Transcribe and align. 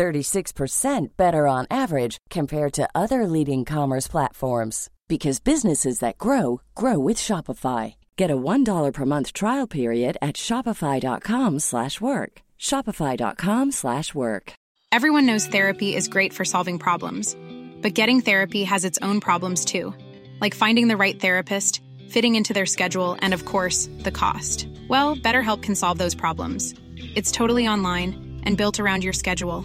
36% 0.00 1.08
better 1.18 1.46
on 1.46 1.66
average 1.70 2.16
compared 2.30 2.72
to 2.72 2.88
other 2.94 3.26
leading 3.26 3.66
commerce 3.66 4.08
platforms 4.08 4.88
because 5.08 5.40
businesses 5.40 5.98
that 5.98 6.16
grow 6.16 6.62
grow 6.74 6.98
with 6.98 7.18
Shopify. 7.18 7.94
Get 8.16 8.30
a 8.30 8.36
$1 8.36 8.92
per 8.94 9.04
month 9.04 9.34
trial 9.34 9.66
period 9.66 10.16
at 10.22 10.36
shopify.com/work. 10.36 12.32
shopify.com/work. 12.58 14.52
Everyone 14.96 15.26
knows 15.26 15.46
therapy 15.46 15.90
is 15.98 16.08
great 16.14 16.32
for 16.32 16.44
solving 16.44 16.78
problems, 16.78 17.36
but 17.82 17.98
getting 18.00 18.22
therapy 18.22 18.64
has 18.64 18.84
its 18.84 18.98
own 19.02 19.20
problems 19.20 19.64
too, 19.64 19.94
like 20.40 20.54
finding 20.64 20.88
the 20.88 21.00
right 21.04 21.20
therapist, 21.20 21.82
fitting 22.14 22.34
into 22.36 22.54
their 22.54 22.70
schedule, 22.76 23.16
and 23.22 23.34
of 23.34 23.44
course, 23.44 23.88
the 24.06 24.16
cost. 24.22 24.66
Well, 24.88 25.14
BetterHelp 25.26 25.60
can 25.66 25.74
solve 25.74 25.98
those 25.98 26.16
problems. 26.24 26.74
It's 27.18 27.32
totally 27.40 27.68
online 27.68 28.10
and 28.46 28.56
built 28.56 28.80
around 28.80 29.04
your 29.04 29.12
schedule. 29.12 29.64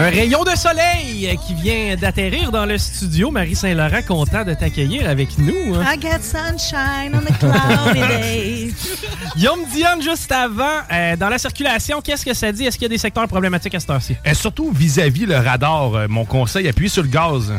Un 0.00 0.08
rayon 0.08 0.44
de 0.44 0.56
soleil 0.56 1.38
qui 1.46 1.52
vient 1.52 1.94
d'atterrir 1.94 2.50
dans 2.50 2.64
le 2.64 2.78
studio. 2.78 3.30
Marie 3.30 3.54
Saint-Laurent, 3.54 4.00
content 4.08 4.44
de 4.44 4.54
t'accueillir 4.54 5.06
avec 5.06 5.36
nous. 5.36 5.74
hein. 5.74 5.84
I 5.94 5.98
got 5.98 6.22
sunshine 6.22 7.12
on 7.12 7.18
a 7.26 7.36
cloudy 7.38 8.00
day. 8.08 8.70
Guillaume 9.36 9.60
Dion, 9.70 10.00
juste 10.00 10.32
avant, 10.32 10.64
euh, 10.90 11.16
dans 11.16 11.28
la 11.28 11.36
circulation, 11.36 12.00
qu'est-ce 12.00 12.24
que 12.24 12.32
ça 12.32 12.50
dit? 12.50 12.64
Est-ce 12.64 12.76
qu'il 12.78 12.84
y 12.84 12.86
a 12.86 12.88
des 12.88 12.96
secteurs 12.98 13.28
problématiques 13.28 13.74
à 13.74 13.80
cette 13.80 13.90
heure-ci? 13.90 14.16
Et 14.24 14.32
surtout 14.32 14.72
vis-à-vis 14.72 15.26
le 15.26 15.36
radar, 15.36 15.94
euh, 15.94 16.06
mon 16.08 16.24
conseil, 16.24 16.66
appuyez 16.66 16.88
sur 16.88 17.02
le 17.02 17.08
gaz. 17.08 17.52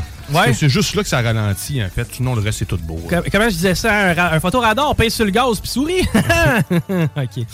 Que 0.47 0.53
C'est 0.53 0.69
juste 0.69 0.95
là 0.95 1.03
que 1.03 1.09
ça 1.09 1.21
ralentit, 1.21 1.83
en 1.83 1.89
fait. 1.89 2.07
Sinon, 2.13 2.35
le 2.35 2.41
reste, 2.41 2.59
c'est 2.59 2.65
tout 2.65 2.77
beau. 2.77 2.99
là. 3.09 3.21
Com- 3.21 3.29
Comment 3.31 3.45
je 3.49 3.55
disais 3.55 3.75
ça? 3.75 3.93
Un, 3.93 4.17
un 4.35 4.39
photoradar, 4.39 4.89
on 4.89 4.95
pèse 4.95 5.13
sur 5.13 5.25
le 5.25 5.31
gaz 5.31 5.59
puis 5.59 5.69
souris. 5.69 6.01
OK. 6.89 7.45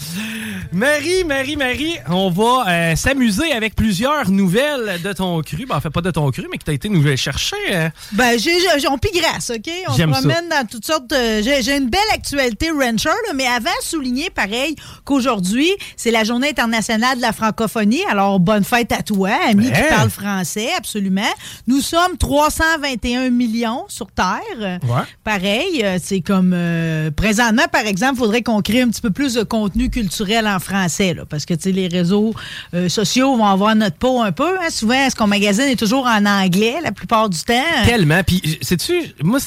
Marie, 0.72 1.24
Marie, 1.24 1.56
Marie, 1.56 1.96
on 2.10 2.30
va 2.30 2.66
euh, 2.68 2.96
s'amuser 2.96 3.52
avec 3.54 3.76
plusieurs 3.76 4.30
nouvelles 4.30 5.02
de 5.02 5.14
ton 5.14 5.42
cru. 5.42 5.66
Ben, 5.68 5.76
en 5.78 5.82
fait, 5.82 5.90
pas 5.90 6.02
de 6.02 6.12
ton 6.12 6.30
cru, 6.32 6.48
mais 6.52 6.58
que 6.58 6.64
tu 6.66 6.72
as 6.72 6.74
été 6.74 6.90
nous 6.90 7.16
chercher. 7.18 7.56
euh. 7.72 7.90
Ben, 8.14 8.38
j'ai, 8.38 8.52
j'ai- 8.80 8.88
on 8.88 8.98
pigrasse, 8.98 9.52
OK? 9.56 9.70
On 9.88 9.94
se 9.94 9.98
ça. 10.02 10.08
promène 10.08 10.50
dans 10.50 10.66
toutes 10.70 10.86
sortes 10.86 11.08
de... 11.10 11.42
J'ai, 11.44 11.62
j'ai 11.62 11.78
une 11.78 11.90
belle 11.90 12.00
actualité 12.14 12.70
rancher, 12.72 13.10
là, 13.10 13.34
mais 13.36 13.48
avant, 13.48 13.70
souligner, 13.82 14.30
pareil, 14.30 14.76
qu'aujourd'hui, 15.06 15.70
c'est 15.96 16.12
la 16.12 16.24
journée 16.24 16.50
internationale 16.50 17.18
de 17.18 17.22
la 17.22 17.34
francophonie. 17.34 18.04
Alors, 18.10 18.40
bonne 18.40 18.64
fête 18.64 18.92
à 18.92 19.02
toi, 19.04 19.30
ami 19.50 19.70
Ben. 19.70 19.76
qui 19.76 19.90
parle 19.90 20.10
français, 20.10 20.70
absolument. 20.78 21.22
Nous 21.68 21.82
sommes 21.82 22.18
321 22.76 23.30
millions 23.30 23.86
sur 23.88 24.08
Terre. 24.12 24.80
Ouais. 24.84 25.02
Pareil, 25.24 25.82
euh, 25.84 25.98
c'est 26.02 26.22
comme... 26.22 26.52
euh, 26.54 27.12
présentement, 27.12 27.64
par 27.72 27.86
exemple, 27.86 28.16
il 28.16 28.20
faudrait 28.20 28.42
qu'on 28.42 28.62
crée 28.62 28.82
un 28.82 28.90
petit 28.90 29.02
peu 29.02 29.10
plus 29.12 29.34
de 29.36 29.44
contenu 29.44 29.90
culturel 29.90 30.48
en 30.48 30.60
français, 30.60 31.14
là, 31.14 31.24
parce 31.26 31.46
que, 31.46 31.54
tu 31.54 31.64
sais, 31.64 31.72
les 31.72 31.88
réseaux 31.88 32.34
euh, 32.74 32.90
sociaux 32.90 33.36
vont 33.38 33.46
avoir 33.46 33.76
notre 33.76 33.98
peau 33.98 34.22
un 34.22 34.32
peu. 34.32 34.58
hein. 34.60 34.70
Souvent, 34.70 35.10
ce 35.10 35.16
qu'on 35.16 35.28
magasine 35.28 35.66
est 35.66 35.76
toujours 35.80 36.06
en 36.06 36.26
anglais 36.26 36.76
la 36.84 36.92
plupart 36.92 37.30
du 37.30 37.40
temps? 37.42 37.54
Tellement. 37.86 38.22
Puis, 38.26 38.60
sais-tu, 38.62 38.94
moi, 39.24 39.40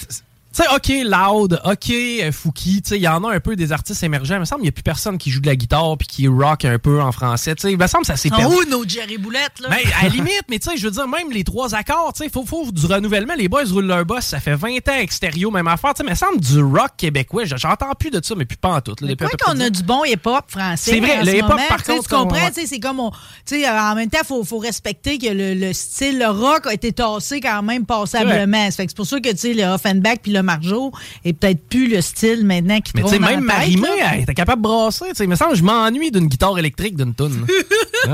tu 0.54 0.62
sais, 0.62 0.68
OK, 0.74 0.88
Loud, 1.04 1.60
OK, 1.64 1.90
euh, 1.90 2.32
Fouki, 2.32 2.82
tu 2.82 2.88
sais, 2.90 2.96
il 2.96 3.02
y 3.02 3.08
en 3.08 3.22
a 3.24 3.32
un 3.32 3.40
peu 3.40 3.54
des 3.54 3.70
artistes 3.72 4.02
émergents. 4.02 4.34
Il 4.34 4.40
me 4.40 4.44
semble 4.44 4.60
qu'il 4.62 4.66
n'y 4.66 4.70
a 4.70 4.72
plus 4.72 4.82
personne 4.82 5.16
qui 5.16 5.30
joue 5.30 5.40
de 5.40 5.46
la 5.46 5.56
guitare 5.56 5.96
puis 5.96 6.08
qui 6.08 6.28
rock 6.28 6.64
un 6.64 6.78
peu 6.78 7.00
en 7.00 7.12
français. 7.12 7.54
Tu 7.54 7.62
sais, 7.62 7.72
il 7.72 7.78
me 7.78 7.86
semble 7.86 8.02
que 8.02 8.08
ça 8.08 8.16
s'est 8.16 8.30
perdu. 8.30 8.54
où 8.54 8.64
nos 8.68 8.86
Jerry 8.86 9.18
Boulettes, 9.18 9.60
là? 9.60 9.68
Ben, 9.68 9.78
à 10.00 10.04
la 10.04 10.08
limite, 10.08 10.44
mais 10.48 10.58
tu 10.58 10.70
sais, 10.70 10.76
je 10.76 10.84
veux 10.84 10.90
dire, 10.90 11.06
même 11.06 11.30
les 11.30 11.44
trois 11.44 11.74
accords, 11.74 12.12
tu 12.14 12.24
sais, 12.24 12.30
faut, 12.30 12.44
faut 12.44 12.70
du 12.72 12.86
renouvellement. 12.86 13.34
Les 13.36 13.48
boys 13.48 13.64
roulent 13.70 13.86
leur 13.86 14.04
boss, 14.04 14.24
ça 14.24 14.40
fait 14.40 14.56
20 14.56 14.88
ans 14.88 14.98
extérieur, 14.98 15.52
même 15.52 15.68
affaire. 15.68 15.94
Tu 15.94 15.98
sais, 15.98 16.08
mais 16.08 16.14
ça 16.16 16.26
me 16.26 16.42
semble 16.42 16.44
du 16.44 16.78
rock 16.78 16.90
québécois. 16.96 17.44
J'entends 17.44 17.92
plus 17.98 18.10
de 18.10 18.20
ça, 18.22 18.34
mais 18.34 18.44
plus 18.44 18.56
pas 18.56 18.74
en 18.76 18.80
tout. 18.80 18.96
Là, 19.00 19.08
depuis 19.08 19.26
près 19.26 19.36
qu'on 19.36 19.60
a 19.60 19.70
du 19.70 19.82
bon 19.82 20.04
hip-hop 20.04 20.44
français. 20.48 20.92
C'est 20.92 21.00
vrai, 21.00 21.24
le 21.24 21.38
hip-hop, 21.38 21.60
par 21.68 21.84
contre, 21.84 22.08
Tu 22.08 22.14
comprends, 22.14 22.48
tu 22.48 22.62
sais, 22.62 22.66
c'est 22.66 22.80
comme 22.80 22.98
on. 22.98 23.10
Tu 23.46 23.60
sais, 23.60 23.68
en 23.68 23.94
même 23.94 24.10
temps, 24.10 24.18
il 24.22 24.26
faut, 24.26 24.44
faut 24.44 24.58
respecter 24.58 25.18
que 25.18 25.28
le, 25.28 25.54
le 25.54 25.72
style, 25.72 26.18
le 26.18 26.26
rock 26.28 26.66
a 26.66 26.74
été 26.74 26.92
tassé 26.92 27.40
quand 27.40 27.62
même 27.62 27.86
passablement. 27.86 28.64
Ça 28.70 28.76
fait 28.78 28.86
que 28.86 28.90
c'est 28.90 28.96
pour 28.96 29.06
ça 29.06 29.20
que, 29.20 29.30
tu 29.30 29.36
sais, 29.36 29.54
le 29.54 29.64
Offenbach 29.64 30.18
puis 30.22 30.32
le 30.32 30.39
Marjo 30.42 30.92
est 31.24 31.32
peut-être 31.32 31.66
plus 31.68 31.88
le 31.88 32.00
style 32.00 32.44
maintenant 32.44 32.80
qui 32.80 32.92
Mais 32.94 33.02
tu 33.02 33.08
sais, 33.08 33.16
trône 33.16 33.24
en 33.24 33.30
même 33.30 33.46
tête, 33.46 33.56
Marimé, 33.56 33.88
elle 34.12 34.20
était 34.22 34.34
capable 34.34 34.62
de 34.62 34.68
brasser. 34.68 35.06
Il 35.20 35.28
me 35.28 35.36
semble 35.36 35.54
je 35.56 35.62
m'ennuie 35.62 36.10
d'une 36.10 36.26
guitare 36.26 36.58
électrique 36.58 36.96
d'une 36.96 37.14
toune. 37.14 37.46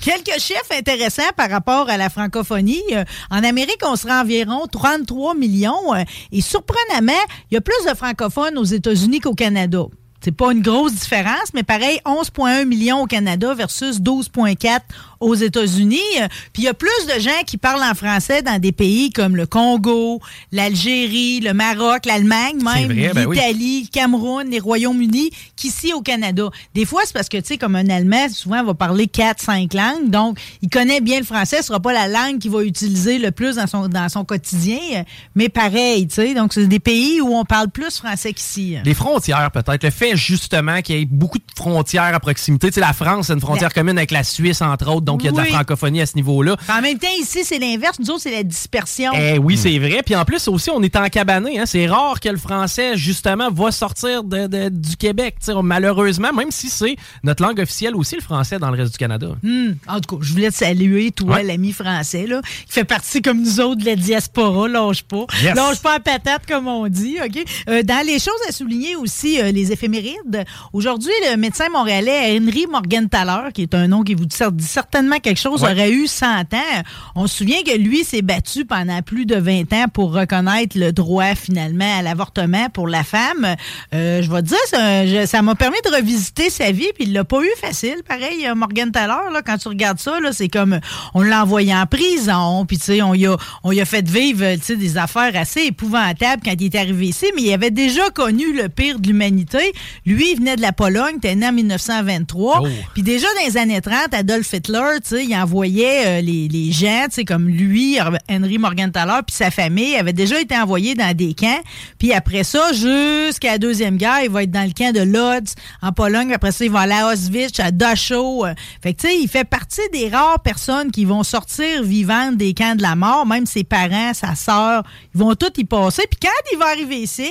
Quelques 0.00 0.38
chiffres 0.40 0.72
intéressants 0.76 1.22
par 1.36 1.50
rapport 1.50 1.88
à 1.88 1.96
la 1.96 2.10
francophonie. 2.10 2.82
Euh, 2.92 3.04
En 3.30 3.42
Amérique, 3.44 3.80
on 3.84 3.96
serait 3.96 4.12
environ 4.18 4.66
33 4.70 5.34
millions. 5.34 5.94
euh, 5.94 6.04
Et 6.32 6.40
surprenamment, 6.40 7.12
il 7.50 7.54
y 7.54 7.56
a 7.58 7.60
plus 7.60 7.74
de 7.88 7.94
francophones 7.96 8.58
aux 8.58 8.64
États-Unis 8.64 9.20
qu'au 9.20 9.34
Canada. 9.34 9.84
C'est 10.22 10.32
pas 10.32 10.50
une 10.50 10.62
grosse 10.62 10.92
différence, 10.94 11.52
mais 11.54 11.62
pareil, 11.62 12.00
11,1 12.04 12.64
millions 12.64 13.02
au 13.02 13.06
Canada 13.06 13.54
versus 13.54 14.00
12,4 14.00 14.80
aux 15.20 15.34
États-Unis. 15.34 16.00
Euh, 16.20 16.28
Puis 16.52 16.62
il 16.62 16.66
y 16.66 16.68
a 16.68 16.74
plus 16.74 16.88
de 17.14 17.20
gens 17.20 17.42
qui 17.46 17.56
parlent 17.56 17.82
en 17.82 17.94
français 17.94 18.42
dans 18.42 18.58
des 18.60 18.72
pays 18.72 19.10
comme 19.10 19.36
le 19.36 19.46
Congo, 19.46 20.20
l'Algérie, 20.52 21.40
le 21.40 21.52
Maroc, 21.54 22.06
l'Allemagne, 22.06 22.56
même 22.62 22.88
ben 23.14 23.26
oui. 23.26 23.36
l'Italie, 23.36 23.82
le 23.82 23.88
Cameroun, 23.92 24.48
les 24.50 24.58
Royaumes-Unis, 24.58 25.30
qu'ici 25.54 25.92
au 25.92 26.00
Canada. 26.00 26.48
Des 26.74 26.84
fois, 26.84 27.02
c'est 27.04 27.12
parce 27.12 27.28
que, 27.28 27.36
tu 27.38 27.44
sais, 27.46 27.58
comme 27.58 27.76
un 27.76 27.88
Allemand, 27.88 28.28
souvent, 28.30 28.64
va 28.64 28.74
parler 28.74 29.06
quatre, 29.06 29.42
cinq 29.42 29.74
langues. 29.74 30.10
Donc, 30.10 30.38
il 30.62 30.68
connaît 30.68 31.00
bien 31.00 31.18
le 31.18 31.24
français. 31.24 31.58
Ce 31.58 31.64
sera 31.68 31.80
pas 31.80 31.92
la 31.92 32.08
langue 32.08 32.38
qu'il 32.38 32.50
va 32.50 32.62
utiliser 32.62 33.18
le 33.18 33.30
plus 33.30 33.56
dans 33.56 33.66
son, 33.66 33.88
dans 33.88 34.08
son 34.08 34.24
quotidien. 34.24 35.04
Mais 35.34 35.48
pareil, 35.48 36.08
tu 36.08 36.14
sais. 36.16 36.34
Donc, 36.34 36.52
c'est 36.52 36.66
des 36.66 36.80
pays 36.80 37.20
où 37.20 37.34
on 37.34 37.44
parle 37.44 37.68
plus 37.70 37.96
français 37.98 38.32
qu'ici. 38.32 38.76
Les 38.84 38.94
frontières, 38.94 39.50
peut-être. 39.52 39.84
Le 39.84 39.90
fait, 39.90 40.16
justement, 40.16 40.82
qu'il 40.82 40.98
y 40.98 41.02
ait 41.02 41.04
beaucoup 41.04 41.38
de 41.38 41.44
frontières 41.56 42.14
à 42.14 42.20
proximité. 42.20 42.68
Tu 42.68 42.74
sais, 42.74 42.80
la 42.80 42.92
France, 42.92 43.28
c'est 43.28 43.34
une 43.34 43.40
frontière 43.40 43.70
La- 43.74 43.80
commune 43.82 43.98
avec 43.98 44.10
la 44.10 44.24
Suisse, 44.24 44.60
entre 44.62 44.88
autres. 44.90 45.02
Donc, 45.06 45.15
il 45.22 45.26
y 45.26 45.28
a 45.28 45.32
de 45.32 45.36
la 45.38 45.44
francophonie 45.44 46.00
à 46.00 46.06
ce 46.06 46.14
niveau-là. 46.16 46.56
En 46.70 46.80
même 46.82 46.98
temps, 46.98 47.06
ici, 47.20 47.40
c'est 47.44 47.58
l'inverse. 47.58 47.98
Nous 47.98 48.10
autres, 48.10 48.22
c'est 48.22 48.30
la 48.30 48.42
dispersion. 48.42 49.12
Eh 49.14 49.38
oui, 49.38 49.56
c'est 49.56 49.78
vrai. 49.78 50.02
Puis 50.04 50.14
en 50.16 50.24
plus 50.24 50.46
aussi, 50.48 50.70
on 50.70 50.82
est 50.82 50.96
en 50.96 51.06
cabané. 51.08 51.58
Hein. 51.58 51.66
C'est 51.66 51.86
rare 51.86 52.20
que 52.20 52.28
le 52.28 52.36
français, 52.38 52.96
justement, 52.96 53.50
va 53.50 53.70
sortir 53.70 54.24
de- 54.24 54.46
de- 54.46 54.68
du 54.68 54.96
Québec. 54.96 55.36
Malheureusement, 55.62 56.32
même 56.32 56.50
si 56.50 56.68
c'est 56.68 56.96
notre 57.22 57.42
langue 57.42 57.60
officielle 57.60 57.94
aussi, 57.96 58.14
le 58.16 58.20
français, 58.22 58.58
dans 58.58 58.70
le 58.70 58.76
reste 58.78 58.92
du 58.92 58.98
Canada. 58.98 59.28
Hmm. 59.42 59.72
En 59.88 60.00
tout 60.00 60.16
cas, 60.16 60.22
je 60.22 60.32
voulais 60.32 60.50
te 60.50 60.56
saluer, 60.56 61.10
toi, 61.10 61.36
Ouais. 61.36 61.42
l'ami 61.42 61.72
français, 61.72 62.26
là, 62.26 62.40
qui 62.66 62.72
fait 62.72 62.84
partie 62.84 63.20
comme 63.22 63.40
nous 63.42 63.60
autres 63.60 63.80
de 63.80 63.86
la 63.86 63.96
diaspora, 63.96 64.68
lâche 64.68 65.02
pas. 65.02 65.26
Yes. 65.42 65.54
Lâche 65.54 65.80
pas 65.80 65.96
en 65.96 66.00
patate, 66.00 66.42
comme 66.48 66.68
on 66.68 66.86
dit, 66.88 67.16
OK? 67.24 67.44
Euh, 67.68 67.82
dans 67.82 68.06
les 68.06 68.18
choses 68.18 68.40
à 68.48 68.52
souligner 68.52 68.96
aussi, 68.96 69.40
euh, 69.40 69.50
les 69.50 69.72
éphémérides. 69.72 70.44
Aujourd'hui, 70.72 71.10
le 71.30 71.36
médecin 71.36 71.68
montréalais 71.70 72.38
Henry 72.38 72.66
Morgenthaler, 72.70 73.52
qui 73.52 73.62
est 73.62 73.74
un 73.74 73.88
nom 73.88 74.02
qui 74.02 74.14
vous 74.14 74.24
dit 74.26 74.36
cer- 74.36 74.52
dit 74.52 74.64
certainement 74.96 75.20
quelque 75.20 75.38
chose, 75.40 75.62
Ouais. 75.62 75.72
aurait 75.72 75.90
eu 75.90 76.06
100 76.06 76.54
ans. 76.54 76.82
On 77.16 77.26
se 77.26 77.36
souvient 77.38 77.62
que 77.62 77.76
lui 77.76 78.02
s'est 78.02 78.22
battu 78.22 78.64
pendant 78.64 79.02
plus 79.02 79.26
de 79.26 79.36
20 79.36 79.70
ans 79.74 79.86
pour 79.92 80.12
reconnaître 80.14 80.78
le 80.78 80.90
droit, 80.92 81.34
finalement, 81.34 81.98
à 81.98 82.02
l'avortement 82.02 82.68
pour 82.70 82.88
la 82.88 83.04
femme. 83.04 83.56
Euh, 83.94 84.22
je 84.22 84.30
vais 84.30 84.40
te 84.42 84.46
dire, 84.48 84.56
ça 84.70 85.06
je- 85.06 85.26
ça 85.26 85.42
m'a 85.42 85.54
permis 85.54 85.76
de 85.84 85.94
revisiter 85.94 86.48
sa 86.48 86.70
vie, 86.72 86.88
puis 86.94 87.04
il 87.04 87.12
l'a 87.12 87.24
pas 87.24 87.42
eu 87.42 87.50
facile, 87.60 87.96
pareil, 88.08 88.46
euh, 88.46 88.54
Morgan 88.54 88.90
là, 88.94 89.42
quand 89.44 89.58
tu 89.58 89.68
regardes 89.68 89.98
ça, 90.00 90.18
là, 90.20 90.30
c'est 90.32 90.48
comme, 90.48 90.80
on 91.12 91.20
l'a 91.22 91.42
envoyé 91.42 91.74
en 91.74 91.84
prison, 91.86 92.64
puis 92.64 92.78
tu 92.78 92.84
sais, 92.84 93.02
on 93.02 93.12
y 93.12 93.26
a, 93.26 93.36
on 93.64 93.72
y 93.72 93.80
a 93.80 93.84
fait 93.84 94.08
vivre, 94.08 94.44
euh, 94.44 94.56
des 94.76 94.96
affaires 94.96 95.32
assez 95.36 95.64
épouvantables 95.66 96.42
quand 96.44 96.54
il 96.58 96.64
est 96.64 96.74
arrivé 96.78 97.08
ici, 97.08 97.26
mais 97.36 97.42
il 97.42 97.52
avait 97.52 97.70
déjà 97.70 98.08
connu 98.10 98.52
le 98.56 98.68
pire 98.70 98.98
de 98.98 99.06
l'humanité. 99.08 99.72
Lui, 100.06 100.32
il 100.32 100.38
venait 100.38 100.56
de 100.56 100.62
la 100.62 100.72
Pologne, 100.72 101.16
était 101.18 101.34
né 101.34 101.46
en 101.48 101.52
1923, 101.52 102.62
Oh. 102.62 102.66
puis 102.94 103.02
déjà 103.02 103.26
dans 103.38 103.46
les 103.46 103.56
années 103.58 103.80
30, 103.80 104.14
Adolf 104.14 104.52
Hitler 104.52 104.85
il 105.12 105.36
envoyait 105.36 106.22
les, 106.22 106.48
les 106.48 106.72
gens, 106.72 107.06
comme 107.26 107.48
lui, 107.48 107.98
Henry 108.28 108.58
Morgenthaler, 108.58 109.20
puis 109.26 109.34
sa 109.36 109.50
famille, 109.50 109.96
avaient 109.96 110.12
déjà 110.12 110.40
été 110.40 110.56
envoyés 110.56 110.94
dans 110.94 111.14
des 111.14 111.34
camps. 111.34 111.60
Puis 111.98 112.12
après 112.12 112.44
ça, 112.44 112.72
jusqu'à 112.72 113.52
la 113.52 113.58
Deuxième 113.58 113.96
Guerre, 113.96 114.20
il 114.24 114.30
va 114.30 114.42
être 114.42 114.50
dans 114.50 114.66
le 114.66 114.72
camp 114.72 114.92
de 114.94 115.00
Lodz, 115.00 115.54
en 115.82 115.92
Pologne. 115.92 116.32
Après 116.32 116.52
ça, 116.52 116.64
il 116.64 116.70
va 116.70 116.80
à 116.80 117.12
Auschwitz, 117.12 117.58
à 117.60 117.70
Dachau. 117.70 118.44
Fait 118.82 118.94
que, 118.94 119.02
tu 119.02 119.08
sais, 119.08 119.18
il 119.18 119.28
fait 119.28 119.44
partie 119.44 119.80
des 119.92 120.08
rares 120.08 120.40
personnes 120.40 120.90
qui 120.90 121.04
vont 121.04 121.22
sortir 121.22 121.82
vivantes 121.82 122.36
des 122.36 122.54
camps 122.54 122.74
de 122.74 122.82
la 122.82 122.96
mort. 122.96 123.26
Même 123.26 123.46
ses 123.46 123.64
parents, 123.64 124.12
sa 124.14 124.34
sœur, 124.34 124.82
ils 125.14 125.20
vont 125.20 125.34
tous 125.34 125.52
y 125.56 125.64
passer. 125.64 126.04
Puis 126.10 126.20
quand 126.22 126.52
il 126.52 126.58
va 126.58 126.66
arriver 126.66 126.98
ici, 126.98 127.30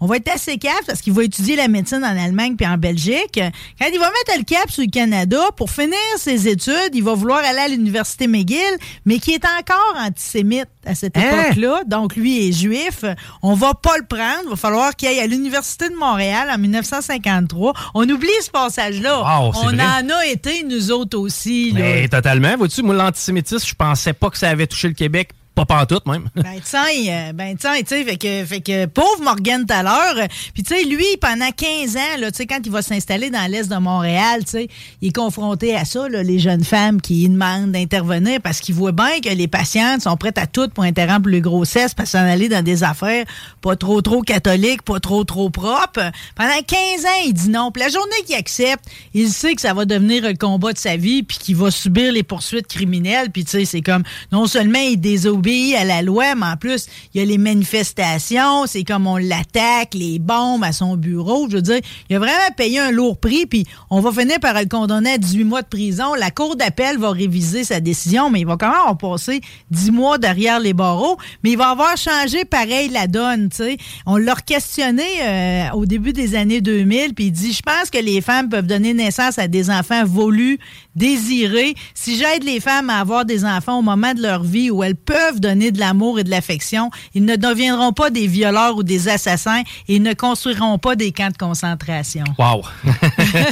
on 0.00 0.06
va 0.06 0.16
être 0.16 0.28
assez 0.28 0.58
cap 0.58 0.74
parce 0.86 1.00
qu'il 1.00 1.12
va 1.12 1.24
étudier 1.24 1.56
la 1.56 1.68
médecine 1.68 2.04
en 2.04 2.16
Allemagne 2.16 2.56
puis 2.56 2.66
en 2.66 2.76
Belgique. 2.76 3.40
Quand 3.80 3.86
il 3.92 3.98
va 3.98 4.10
mettre 4.10 4.38
le 4.38 4.44
cap 4.44 4.70
sur 4.70 4.82
le 4.82 4.90
Canada, 4.90 5.38
pour 5.56 5.70
finir 5.70 5.96
ses 6.18 6.48
études, 6.48 6.90
il 6.94 7.02
va 7.02 7.14
vouloir 7.14 7.38
aller 7.44 7.58
à 7.58 7.68
l'Université 7.68 8.26
McGill, 8.26 8.76
mais 9.04 9.18
qui 9.18 9.32
est 9.32 9.44
encore 9.44 9.96
antisémite 9.98 10.68
à 10.84 10.94
cette 10.94 11.16
hein? 11.16 11.22
époque-là. 11.22 11.82
Donc, 11.86 12.16
lui 12.16 12.48
est 12.48 12.52
juif. 12.52 13.04
On 13.42 13.54
va 13.54 13.74
pas 13.74 13.96
le 13.98 14.04
prendre. 14.04 14.42
Il 14.44 14.50
va 14.50 14.56
falloir 14.56 14.94
qu'il 14.94 15.08
aille 15.08 15.20
à 15.20 15.26
l'Université 15.26 15.88
de 15.88 15.94
Montréal 15.94 16.48
en 16.52 16.58
1953. 16.58 17.72
On 17.94 18.08
oublie 18.08 18.28
ce 18.42 18.50
passage-là. 18.50 19.22
on 19.40 19.78
en 19.78 20.10
a 20.10 20.26
été, 20.26 20.62
nous 20.64 20.90
autres 20.90 21.18
aussi. 21.18 21.72
Mais 21.74 22.08
totalement. 22.08 22.56
Vois-tu, 22.56 22.82
moi, 22.82 22.94
l'antisémitisme, 22.94 23.66
je 23.66 23.74
pensais 23.74 24.12
pas 24.12 24.30
que 24.30 24.38
ça 24.38 24.48
avait 24.48 24.66
touché 24.66 24.88
le 24.88 24.94
Québec 24.94 25.30
pas 25.56 25.64
pantoute, 25.64 26.06
même. 26.06 26.28
ben, 26.36 26.60
tiens, 26.62 26.82
euh, 27.08 27.32
ben, 27.32 27.56
tiens, 27.56 27.72
tu 27.78 27.86
sais, 27.86 28.04
fait 28.04 28.18
que, 28.18 28.44
fait 28.44 28.60
que, 28.60 28.84
pauvre 28.84 29.22
Morgan 29.22 29.64
tout 29.66 29.72
à 29.74 29.82
l'heure. 29.82 30.28
Puis, 30.52 30.62
tu 30.62 30.74
sais, 30.74 30.84
lui, 30.84 31.06
pendant 31.18 31.50
15 31.50 31.96
ans, 31.96 32.20
là, 32.20 32.30
tu 32.30 32.36
sais, 32.36 32.46
quand 32.46 32.60
il 32.62 32.70
va 32.70 32.82
s'installer 32.82 33.30
dans 33.30 33.50
l'Est 33.50 33.68
de 33.68 33.76
Montréal, 33.76 34.44
tu 34.44 34.50
sais, 34.50 34.68
il 35.00 35.08
est 35.08 35.16
confronté 35.16 35.74
à 35.74 35.86
ça, 35.86 36.10
là, 36.10 36.22
les 36.22 36.38
jeunes 36.38 36.62
femmes 36.62 37.00
qui 37.00 37.26
demandent 37.26 37.72
d'intervenir 37.72 38.40
parce 38.42 38.60
qu'il 38.60 38.74
voit 38.74 38.92
bien 38.92 39.20
que 39.24 39.30
les 39.30 39.48
patientes 39.48 40.02
sont 40.02 40.16
prêtes 40.18 40.36
à 40.36 40.46
tout 40.46 40.68
pour 40.68 40.84
interrompre 40.84 41.30
les 41.30 41.40
grossesses, 41.40 41.94
parce 41.94 42.10
s'en 42.10 42.18
aller 42.18 42.50
dans 42.50 42.62
des 42.62 42.84
affaires 42.84 43.24
pas 43.62 43.76
trop, 43.76 44.02
trop 44.02 44.20
catholiques, 44.20 44.82
pas 44.82 45.00
trop, 45.00 45.24
trop 45.24 45.48
propres. 45.48 46.10
Pendant 46.34 46.60
15 46.66 47.04
ans, 47.04 47.22
il 47.24 47.32
dit 47.32 47.48
non. 47.48 47.70
Puis 47.72 47.82
la 47.82 47.88
journée 47.88 48.22
qu'il 48.26 48.36
accepte, 48.36 48.84
il 49.14 49.30
sait 49.30 49.54
que 49.54 49.62
ça 49.62 49.72
va 49.72 49.86
devenir 49.86 50.22
le 50.22 50.34
combat 50.34 50.74
de 50.74 50.78
sa 50.78 50.96
vie, 50.96 51.22
puis 51.22 51.38
qu'il 51.38 51.56
va 51.56 51.70
subir 51.70 52.12
les 52.12 52.22
poursuites 52.22 52.66
criminelles. 52.66 53.30
Puis, 53.30 53.44
tu 53.44 53.52
sais, 53.52 53.64
c'est 53.64 53.80
comme, 53.80 54.02
non 54.32 54.46
seulement 54.46 54.78
il 54.78 54.98
désobéit, 54.98 55.45
à 55.46 55.84
la 55.84 56.02
loi, 56.02 56.34
mais 56.34 56.46
en 56.46 56.56
plus, 56.56 56.86
il 57.14 57.20
y 57.20 57.22
a 57.22 57.26
les 57.26 57.38
manifestations, 57.38 58.66
c'est 58.66 58.82
comme 58.82 59.06
on 59.06 59.16
l'attaque, 59.16 59.94
les 59.94 60.18
bombes 60.18 60.64
à 60.64 60.72
son 60.72 60.96
bureau. 60.96 61.46
Je 61.48 61.56
veux 61.56 61.62
dire, 61.62 61.80
il 62.10 62.16
a 62.16 62.18
vraiment 62.18 62.32
payé 62.56 62.80
un 62.80 62.90
lourd 62.90 63.18
prix, 63.18 63.46
puis 63.46 63.64
on 63.90 64.00
va 64.00 64.10
finir 64.10 64.40
par 64.40 64.54
le 64.54 64.66
condamner 64.66 65.12
à 65.12 65.18
18 65.18 65.44
mois 65.44 65.62
de 65.62 65.68
prison. 65.68 66.14
La 66.14 66.30
Cour 66.30 66.56
d'appel 66.56 66.98
va 66.98 67.10
réviser 67.10 67.62
sa 67.62 67.78
décision, 67.78 68.28
mais 68.28 68.40
il 68.40 68.46
va 68.46 68.56
quand 68.56 68.70
même 68.70 68.88
en 68.88 68.96
passer 68.96 69.40
10 69.70 69.92
mois 69.92 70.18
derrière 70.18 70.58
les 70.58 70.72
barreaux, 70.72 71.16
mais 71.44 71.52
il 71.52 71.58
va 71.58 71.70
avoir 71.70 71.96
changé 71.96 72.44
pareil 72.44 72.88
la 72.88 73.06
donne, 73.06 73.48
tu 73.48 73.56
sais. 73.58 73.76
On 74.04 74.16
l'a 74.16 74.34
questionné 74.34 75.04
euh, 75.22 75.70
au 75.74 75.86
début 75.86 76.12
des 76.12 76.34
années 76.34 76.60
2000, 76.60 77.14
puis 77.14 77.26
il 77.26 77.32
dit, 77.32 77.52
je 77.52 77.62
pense 77.62 77.90
que 77.90 77.98
les 77.98 78.20
femmes 78.20 78.48
peuvent 78.48 78.66
donner 78.66 78.94
naissance 78.94 79.38
à 79.38 79.46
des 79.46 79.70
enfants 79.70 80.04
volus, 80.04 80.58
désirés. 80.96 81.74
Si 81.94 82.16
j'aide 82.16 82.42
les 82.44 82.60
femmes 82.60 82.90
à 82.90 83.00
avoir 83.00 83.24
des 83.24 83.44
enfants 83.44 83.78
au 83.78 83.82
moment 83.82 84.14
de 84.14 84.22
leur 84.22 84.42
vie 84.42 84.70
où 84.70 84.82
elles 84.82 84.96
peuvent 84.96 85.40
donner 85.40 85.70
de 85.70 85.78
l'amour 85.78 86.18
et 86.18 86.24
de 86.24 86.30
l'affection. 86.30 86.90
Ils 87.14 87.24
ne 87.24 87.36
deviendront 87.36 87.92
pas 87.92 88.10
des 88.10 88.26
violeurs 88.26 88.76
ou 88.76 88.82
des 88.82 89.08
assassins 89.08 89.62
et 89.88 89.96
ils 89.96 90.02
ne 90.02 90.14
construiront 90.14 90.78
pas 90.78 90.96
des 90.96 91.12
camps 91.12 91.30
de 91.30 91.36
concentration. 91.36 92.24
Wow! 92.38 92.62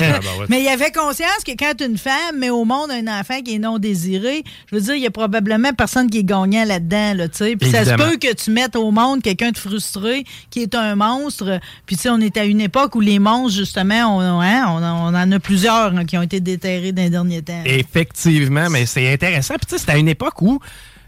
Ah, 0.07 0.21
ben 0.21 0.47
Mais 0.49 0.63
il 0.63 0.69
avait 0.69 0.91
conscience 0.91 1.45
que 1.47 1.53
quand 1.53 1.81
une 1.81 1.99
femme 1.99 2.39
met 2.39 2.51
au 2.51 2.65
monde 2.65 2.91
un 2.91 3.21
enfant 3.21 3.41
qui 3.43 3.57
est 3.57 3.59
non 3.59 3.79
désiré, 3.79 4.45
je 4.71 4.77
veux 4.77 4.83
dire, 4.83 4.95
il 4.95 5.03
y 5.03 5.07
a 5.07 5.11
probablement 5.11 5.73
personne 5.73 6.09
qui 6.11 6.19
est 6.19 6.25
gagnant 6.25 6.65
là-dedans, 6.65 7.15
là, 7.15 7.29
tu 7.29 7.39
sais. 7.39 7.57
Puis 7.57 7.71
ça 7.71 7.85
se 7.85 7.95
peut 7.95 8.17
que 8.17 8.33
tu 8.35 8.51
mettes 8.51 8.77
au 8.77 8.91
monde 8.91 9.23
quelqu'un 9.23 9.51
de 9.51 9.59
frustré 9.59 10.25
qui 10.51 10.63
est 10.63 10.75
un 10.75 10.97
monstre. 10.97 11.61
Puis 11.87 11.97
tu 11.97 12.03
sais, 12.03 12.11
on 12.11 12.21
est 12.21 12.37
à 12.37 12.45
une 12.45 12.61
époque 12.61 12.95
où 12.95 13.01
les 13.01 13.19
monstres, 13.19 13.59
justement, 13.59 14.17
on, 14.17 14.41
hein, 14.41 14.65
on, 14.69 15.15
en 15.15 15.33
a 15.33 15.39
plusieurs 15.39 15.97
hein, 15.97 16.05
qui 16.05 16.17
ont 16.17 16.23
été 16.23 16.41
déterrés 16.41 16.93
dans 16.93 17.03
les 17.03 17.11
derniers 17.11 17.34
Effectivement, 17.65 18.69
mais 18.71 18.87
c'est 18.87 19.13
intéressant. 19.13 19.55
Puis 19.57 19.67
tu 19.67 19.79
sais, 19.79 19.85
c'est 19.85 19.93
à 19.93 19.97
une 19.97 20.09
époque 20.09 20.41
où 20.43 20.59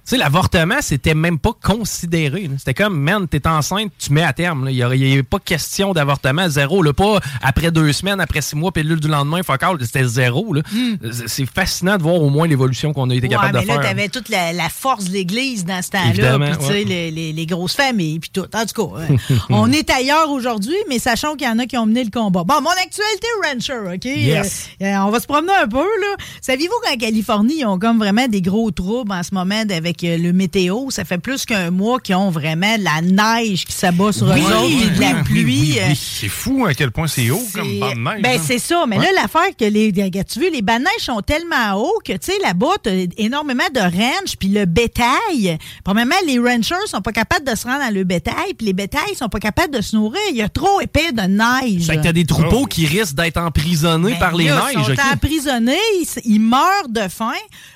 sais, 0.06 0.16
l'avortement, 0.16 0.76
c'était 0.80 1.14
même 1.14 1.38
pas 1.38 1.52
considéré. 1.62 2.48
C'était 2.58 2.74
comme, 2.74 2.98
man, 2.98 3.26
t'es 3.28 3.46
enceinte, 3.46 3.92
tu 3.98 4.12
mets 4.12 4.22
à 4.22 4.32
terme. 4.32 4.68
Il 4.70 4.76
n'y 4.76 4.82
avait 4.82 5.22
pas 5.22 5.38
question 5.38 5.92
d'avortement, 5.92 6.48
zéro. 6.48 6.82
Là, 6.82 6.92
pas 6.92 7.20
après 7.42 7.70
deux 7.70 7.92
semaines, 7.92 8.20
après 8.20 8.40
six 8.40 8.56
mois, 8.56 8.72
pilule 8.72 9.00
du 9.00 9.08
lendemain, 9.08 9.42
fuck 9.42 9.62
out, 9.68 9.82
c'était 9.82 10.04
zéro. 10.04 10.54
Hmm. 10.54 10.96
C'est 11.26 11.46
fascinant 11.46 11.96
de 11.96 12.02
voir 12.02 12.16
au 12.16 12.30
moins 12.30 12.46
l'évolution 12.46 12.92
qu'on 12.92 13.10
a 13.10 13.14
été 13.14 13.28
capable 13.28 13.60
de 13.60 13.64
faire. 13.66 13.80
Là, 13.80 13.82
t'avais 13.82 14.08
toute 14.08 14.28
la, 14.28 14.68
force 14.68 15.06
de 15.06 15.12
l'Église 15.12 15.64
dans 15.64 15.82
ce 15.82 15.90
temps-là, 15.90 16.38
puis 16.38 16.58
tu 16.58 16.66
sais, 16.66 16.84
les, 16.84 17.46
grosses 17.46 17.76
familles, 17.76 18.18
puis 18.18 18.30
tout. 18.30 18.46
En 18.54 18.66
tout 18.66 18.88
cas, 18.88 19.14
on 19.50 19.70
est 19.70 19.88
ailleurs 19.90 20.30
aujourd'hui, 20.30 20.76
mais 20.88 20.98
sachons 20.98 21.34
qu'il 21.34 21.46
y 21.46 21.50
en 21.50 21.58
a 21.58 21.66
qui 21.66 21.76
ont 21.76 21.86
mené 21.86 22.04
le 22.04 22.10
combat. 22.10 22.44
Bon, 22.44 22.60
mon 22.60 22.70
actualité 22.70 23.26
rancher, 23.44 23.94
OK? 23.94 24.04
Yes. 24.04 24.68
Euh, 24.82 24.96
on 24.98 25.10
va 25.10 25.20
se 25.20 25.26
promener 25.26 25.52
un 25.62 25.68
peu, 25.68 25.78
là. 25.78 26.16
Saviez-vous 26.40 26.74
qu'en 26.84 26.96
Californie, 26.96 27.60
ils 27.60 27.66
ont 27.66 27.78
comme 27.78 27.98
vraiment 27.98 28.26
des 28.28 28.42
gros 28.42 28.70
troubles 28.70 29.12
en 29.12 29.22
ce 29.22 29.34
moment 29.34 29.62
avec 29.70 29.95
le 30.02 30.32
météo. 30.32 30.90
Ça 30.90 31.04
fait 31.04 31.18
plus 31.18 31.44
qu'un 31.44 31.70
mois 31.70 32.00
qu'ils 32.00 32.14
ont 32.14 32.30
vraiment 32.30 32.76
la 32.78 33.00
neige 33.02 33.64
qui 33.64 33.72
s'abat 33.72 34.12
sur 34.12 34.26
eux 34.26 34.30
autres 34.30 34.86
et 34.86 34.90
de 34.90 35.00
la 35.00 35.22
pluie. 35.22 35.78
Euh, 35.78 35.92
c'est 35.94 36.28
fou 36.28 36.66
à 36.66 36.74
quel 36.74 36.90
point 36.90 37.06
c'est 37.06 37.30
haut 37.30 37.42
comme 37.54 37.78
banc 37.78 37.94
de 37.94 38.00
neige. 38.00 38.22
Ben, 38.22 38.40
c'est 38.42 38.58
ça. 38.58 38.84
Mais 38.86 38.98
là, 38.98 39.06
l'affaire 39.14 39.56
que 39.58 39.64
les. 39.64 39.92
Tu 39.92 40.40
vois, 40.40 40.50
les 40.50 40.62
bancs 40.62 40.78
de 40.78 40.84
neige 40.84 41.00
sont 41.00 41.20
tellement 41.20 41.74
hauts 41.74 42.00
que, 42.04 42.12
tu 42.12 42.32
sais, 42.32 42.38
là-bas, 42.42 42.74
tu 42.82 42.90
as 42.90 43.06
énormément 43.16 43.64
de 43.72 43.80
ranch, 43.80 44.36
puis 44.38 44.48
le 44.48 44.64
bétail. 44.64 45.58
Premièrement, 45.84 46.16
les 46.26 46.38
ranchers 46.38 46.74
sont 46.86 47.00
pas 47.00 47.12
capables 47.12 47.46
de 47.46 47.54
se 47.54 47.66
rendre 47.66 47.80
dans 47.80 47.94
le 47.94 48.04
bétail, 48.04 48.54
puis 48.56 48.66
les 48.66 48.72
bétails 48.72 49.14
sont 49.16 49.28
pas 49.28 49.40
capables 49.40 49.74
de 49.74 49.80
se 49.80 49.96
nourrir. 49.96 50.20
Il 50.30 50.36
y 50.36 50.42
a 50.42 50.48
trop 50.48 50.80
épais 50.80 51.12
de 51.12 51.22
neige. 51.22 51.86
Fait 51.86 51.96
que 51.96 52.02
t'as 52.02 52.12
des 52.12 52.26
troupeaux 52.26 52.62
oh. 52.62 52.66
qui 52.66 52.86
risquent 52.86 53.16
d'être 53.16 53.38
emprisonnés 53.38 54.12
ben 54.12 54.18
par 54.18 54.34
les 54.34 54.44
neiges. 54.44 54.76
Ils 54.76 54.84
sont 54.84 55.12
emprisonnés, 55.12 55.76
ils, 56.24 56.40
meurent 56.40 56.88
de 56.88 57.08
faim. 57.08 57.32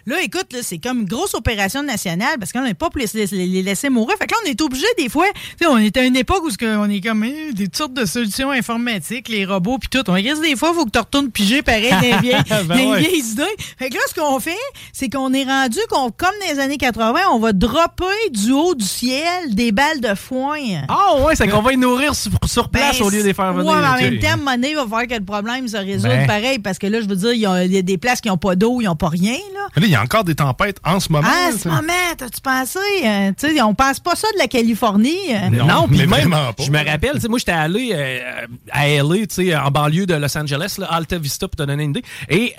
Là, 0.07 0.21
écoute, 0.23 0.55
c'est 0.63 0.79
comme 0.79 1.01
une 1.01 1.07
grosse 1.07 1.35
opération 1.35 1.83
nationale 1.83 2.10
parce 2.39 2.53
qu'on 2.53 2.63
n'est 2.63 2.75
pas 2.75 2.91
pour 2.91 3.01
les, 3.01 3.63
laisser 3.63 3.91
mourir. 3.91 4.17
Fait 4.19 4.27
que 4.27 4.33
là, 4.33 4.41
on 4.45 4.51
est 4.51 4.61
obligé 4.61 4.87
des 4.99 5.09
fois. 5.09 5.27
On 5.67 5.79
est 5.79 5.97
à 5.97 6.03
une 6.03 6.17
époque 6.17 6.43
où 6.45 6.51
on 6.65 6.91
est 6.91 7.01
comme 7.01 7.23
hein, 7.23 7.51
des 7.53 7.69
sortes 7.73 7.95
de 7.95 8.05
solutions 8.05 8.51
informatiques, 8.51 9.29
les 9.29 9.45
robots 9.45 9.79
puis 9.79 9.89
tout. 9.89 10.09
On 10.09 10.15
regarde 10.15 10.41
des 10.41 10.57
fois, 10.57 10.71
il 10.73 10.75
faut 10.77 10.85
que 10.85 10.91
tu 10.91 10.99
retournes 10.99 11.31
piger 11.31 11.63
pareil 11.63 11.93
des 12.01 12.17
vieilles, 12.23 12.43
ben 12.67 12.79
idées. 12.79 13.45
Fait 13.79 13.89
que 13.89 13.95
là, 13.95 14.01
ce 14.09 14.15
qu'on 14.15 14.41
fait, 14.41 14.57
c'est 14.93 15.09
qu'on 15.09 15.33
est 15.33 15.45
rendu 15.45 15.79
qu'on, 15.91 16.11
comme 16.11 16.31
dans 16.41 16.55
les 16.55 16.61
années 16.61 16.79
80, 16.79 17.21
on 17.33 17.39
va 17.39 17.53
dropper 17.53 18.05
du 18.33 18.53
haut 18.53 18.75
du 18.75 18.85
ciel 18.85 19.55
des 19.55 19.73
balles 19.73 20.01
de 20.01 20.15
foin. 20.15 20.59
Ah 20.89 21.23
ouais, 21.25 21.37
c'est 21.37 21.49
qu'on 21.49 21.63
va 21.63 21.73
y 21.73 21.77
nourrir 21.77 22.15
sur, 22.15 22.69
place 22.69 22.99
ben, 22.99 23.07
au 23.07 23.11
lieu 23.11 23.23
de 23.23 23.27
les 23.27 23.35
faire 23.35 23.53
venir. 23.53 23.71
Ouais, 23.71 23.79
mais 23.81 23.87
en 23.87 24.11
même 24.11 24.19
temps, 24.19 24.39
monnaie 24.43 24.75
va 24.75 24.87
faire 24.87 25.09
que 25.09 25.15
le 25.15 25.25
problème 25.25 25.69
se 25.69 25.77
résout 25.77 26.09
ben. 26.09 26.27
pareil 26.27 26.59
parce 26.59 26.79
que 26.79 26.87
là, 26.87 27.01
je 27.01 27.07
veux 27.07 27.17
dire, 27.17 27.33
il 27.33 27.41
y, 27.73 27.79
a 27.79 27.83
des 27.83 27.99
places 27.99 28.21
qui 28.21 28.29
n'ont 28.29 28.37
pas 28.37 28.57
d'eau, 28.57 28.81
ils 28.81 28.87
n'ont 28.87 28.97
pas 28.97 29.09
rien. 29.09 29.37
Là. 29.55 29.69
il 29.77 29.89
y 29.89 29.95
a 29.95 30.03
encore 30.03 30.25
des 30.25 30.35
tempêtes 30.35 30.79
en 30.85 31.01
ce 31.01 31.11
moment. 31.11 31.29
Ah, 31.31 31.51
en 31.53 31.59
ce 31.59 31.69
moment, 31.69 31.93
tu 32.19 32.41
pensé? 32.41 32.79
Euh, 33.05 33.33
sais, 33.37 33.61
on 33.63 33.75
pense 33.75 34.01
pas 34.01 34.15
ça 34.15 34.29
de 34.35 34.39
la 34.39 34.49
Californie. 34.49 35.17
Euh. 35.31 35.51
Non, 35.51 35.87
puis 35.89 36.07
même, 36.07 36.35
je 36.59 36.71
me 36.71 36.91
rappelle, 36.91 37.19
moi, 37.29 37.39
j'étais 37.39 37.53
allé 37.53 37.91
euh, 37.93 38.47
à 38.71 38.89
LA, 38.89 39.65
en 39.65 39.71
banlieue 39.71 40.07
de 40.07 40.15
Los 40.15 40.37
Angeles, 40.37 40.77
là, 40.79 40.87
Alta 40.91 41.19
Vista, 41.19 41.49
pour 41.49 41.57
te 41.57 41.63
donner 41.63 41.85
une 41.85 41.91
idée. 41.91 42.03
Et 42.29 42.55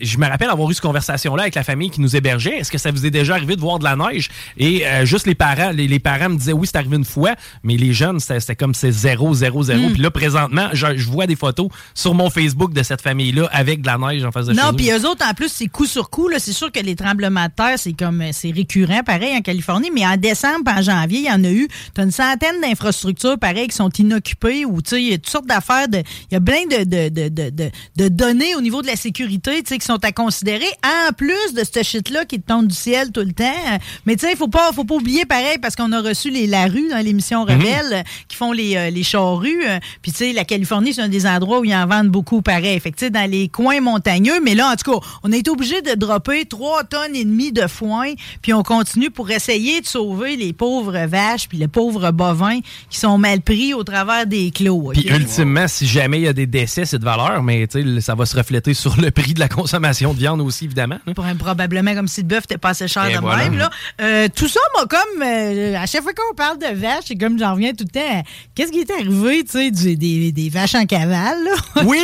je 0.00 0.18
me 0.18 0.26
rappelle 0.26 0.50
avoir 0.50 0.70
eu 0.70 0.74
cette 0.74 0.82
conversation-là 0.82 1.42
avec 1.42 1.54
la 1.54 1.64
famille 1.64 1.90
qui 1.90 2.00
nous 2.00 2.16
hébergeait. 2.16 2.58
Est-ce 2.58 2.70
que 2.70 2.78
ça 2.78 2.90
vous 2.90 3.06
est 3.06 3.10
déjà 3.10 3.34
arrivé 3.34 3.56
de 3.56 3.60
voir 3.60 3.78
de 3.78 3.84
la 3.84 3.96
neige? 3.96 4.30
Et 4.56 4.84
juste 5.04 5.26
les 5.26 5.34
parents, 5.34 5.70
les, 5.70 5.98
parents 5.98 6.28
me 6.28 6.36
disaient, 6.36 6.52
oui, 6.52 6.66
c'est 6.66 6.76
arrivé 6.76 6.96
une 6.96 7.04
fois, 7.04 7.34
mais 7.62 7.76
les 7.76 7.92
jeunes, 7.92 8.20
c'était 8.20 8.56
comme 8.56 8.74
c'est 8.74 8.92
zéro, 8.92 9.34
zéro, 9.34 9.62
zéro. 9.62 9.88
Hmm. 9.88 9.92
Puis 9.92 10.02
là, 10.02 10.10
présentement, 10.10 10.68
je, 10.72 10.86
vois 11.10 11.26
des 11.26 11.36
photos 11.36 11.68
sur 11.94 12.14
mon 12.14 12.30
Facebook 12.30 12.72
de 12.72 12.82
cette 12.82 13.02
famille-là 13.02 13.48
avec 13.52 13.82
de 13.82 13.86
la 13.86 13.98
neige 13.98 14.24
en 14.24 14.32
face 14.32 14.46
de 14.46 14.52
Non, 14.54 14.72
puis 14.76 14.90
eux 14.90 15.06
autres, 15.08 15.24
en 15.28 15.34
plus, 15.34 15.48
c'est 15.48 15.68
coup 15.68 15.86
sur 15.86 16.10
coup. 16.10 16.28
C'est 16.38 16.52
sûr 16.52 16.72
que 16.72 16.80
les 16.80 16.96
tremblements 16.96 17.46
de 17.46 17.52
terre, 17.54 17.78
c'est 17.78 17.92
comme 17.92 18.22
c'est 18.32 18.50
récurrent, 18.50 18.83
pareil, 19.04 19.36
en 19.36 19.40
Californie, 19.40 19.90
mais 19.92 20.06
en 20.06 20.16
décembre, 20.16 20.70
en 20.70 20.82
janvier, 20.82 21.20
il 21.20 21.26
y 21.26 21.30
en 21.30 21.42
a 21.44 21.50
eu. 21.50 21.68
Tu 21.94 22.00
as 22.00 22.04
une 22.04 22.10
centaine 22.10 22.60
d'infrastructures, 22.60 23.38
pareil, 23.38 23.68
qui 23.68 23.76
sont 23.76 23.90
inoccupées 23.90 24.64
ou, 24.64 24.82
tu 24.82 24.90
sais, 24.90 25.02
il 25.02 25.10
y 25.10 25.12
a 25.12 25.16
toutes 25.16 25.30
sortes 25.30 25.46
d'affaires. 25.46 25.86
Il 25.92 26.04
y 26.32 26.36
a 26.36 26.40
plein 26.40 26.66
de, 26.70 26.84
de, 26.84 27.08
de, 27.08 27.70
de, 27.96 28.08
données 28.08 28.54
au 28.54 28.60
niveau 28.60 28.82
de 28.82 28.86
la 28.86 28.96
sécurité, 28.96 29.62
tu 29.62 29.68
sais, 29.68 29.78
qui 29.78 29.86
sont 29.86 30.02
à 30.04 30.12
considérer, 30.12 30.66
en 30.84 31.12
plus 31.12 31.54
de 31.54 31.62
ce 31.64 31.82
shit-là 31.82 32.24
qui 32.24 32.40
tombe 32.40 32.66
du 32.66 32.74
ciel 32.74 33.12
tout 33.12 33.20
le 33.20 33.32
temps. 33.32 33.44
Mais, 34.06 34.16
tu 34.16 34.26
sais, 34.26 34.32
il 34.32 34.36
faut 34.36 34.48
pas, 34.48 34.72
faut 34.72 34.84
pas 34.84 34.94
oublier, 34.94 35.24
pareil, 35.24 35.58
parce 35.60 35.76
qu'on 35.76 35.92
a 35.92 36.00
reçu 36.00 36.30
les 36.30 36.46
La 36.46 36.66
Rue 36.66 36.88
dans 36.90 37.04
l'émission 37.04 37.44
mhm. 37.44 37.50
Rebelle, 37.50 38.04
qui 38.28 38.36
font 38.36 38.52
les, 38.52 38.76
euh, 38.76 38.90
les 38.90 39.02
charrues. 39.02 39.64
Puis, 40.02 40.12
tu 40.12 40.18
sais, 40.18 40.32
la 40.32 40.44
Californie, 40.44 40.94
c'est 40.94 41.02
un 41.02 41.08
des 41.08 41.26
endroits 41.26 41.60
où 41.60 41.64
ils 41.64 41.74
en 41.74 41.86
vendent 41.86 42.08
beaucoup, 42.08 42.42
pareil. 42.42 42.78
Fait 42.80 42.90
que, 42.90 42.96
tu 42.96 43.06
sais, 43.06 43.10
dans 43.10 43.30
les 43.30 43.48
coins 43.48 43.80
montagneux. 43.80 44.40
Mais 44.42 44.54
là, 44.54 44.70
en 44.70 44.76
tout 44.76 44.92
cas, 44.92 45.06
on 45.22 45.32
est 45.32 45.48
obligé 45.48 45.82
de 45.82 45.94
dropper 45.94 46.44
trois 46.44 46.84
tonnes 46.84 47.14
et 47.14 47.24
demie 47.24 47.52
de 47.52 47.66
foin, 47.66 48.12
puis 48.42 48.52
on 48.52 48.62
continue 48.78 49.10
pour 49.10 49.30
essayer 49.30 49.80
de 49.80 49.86
sauver 49.86 50.36
les 50.36 50.52
pauvres 50.52 51.06
vaches 51.06 51.48
puis 51.48 51.58
les 51.58 51.68
pauvres 51.68 52.10
bovins 52.10 52.58
qui 52.90 52.98
sont 52.98 53.18
mal 53.18 53.40
pris 53.40 53.72
au 53.72 53.84
travers 53.84 54.26
des 54.26 54.50
clos. 54.50 54.90
Puis 54.92 55.06
ultimement, 55.08 55.68
si 55.68 55.86
jamais 55.86 56.18
il 56.18 56.24
y 56.24 56.28
a 56.28 56.32
des 56.32 56.46
décès, 56.46 56.84
c'est 56.84 56.98
de 56.98 57.04
valeur, 57.04 57.42
mais 57.42 57.68
ça 58.00 58.14
va 58.16 58.26
se 58.26 58.36
refléter 58.36 58.74
sur 58.84 59.00
le 59.00 59.10
prix 59.12 59.32
de 59.34 59.40
la 59.40 59.48
consommation 59.48 60.12
de 60.12 60.18
viande 60.18 60.40
aussi, 60.40 60.64
évidemment. 60.64 60.98
Probablement 61.38 61.94
comme 61.94 62.08
si 62.08 62.22
le 62.22 62.26
bœuf 62.26 62.42
n'était 62.42 62.58
pas 62.58 62.70
assez 62.70 62.88
cher 62.88 63.04
de 63.04 63.24
même. 63.24 63.58
Là. 63.58 63.70
Euh, 64.00 64.28
tout 64.34 64.48
ça 64.48 64.60
m'a 64.76 64.86
comme, 64.86 65.22
euh, 65.22 65.76
à 65.76 65.86
chaque 65.86 66.02
fois 66.02 66.12
qu'on 66.12 66.34
parle 66.34 66.58
de 66.58 66.74
vaches, 66.74 67.04
c'est 67.06 67.16
comme 67.16 67.38
j'en 67.38 67.54
reviens 67.54 67.72
tout 67.72 67.84
le 67.84 68.00
temps, 68.00 68.22
qu'est-ce 68.54 68.72
qui 68.72 68.80
est 68.80 68.90
arrivé, 68.90 69.44
tu 69.44 69.52
sais, 69.52 69.70
des, 69.70 70.32
des, 70.32 70.48
vaches 70.48 70.74
en 70.74 70.86
cavale? 70.86 71.38
Là? 71.44 71.82
Oui, 71.84 71.98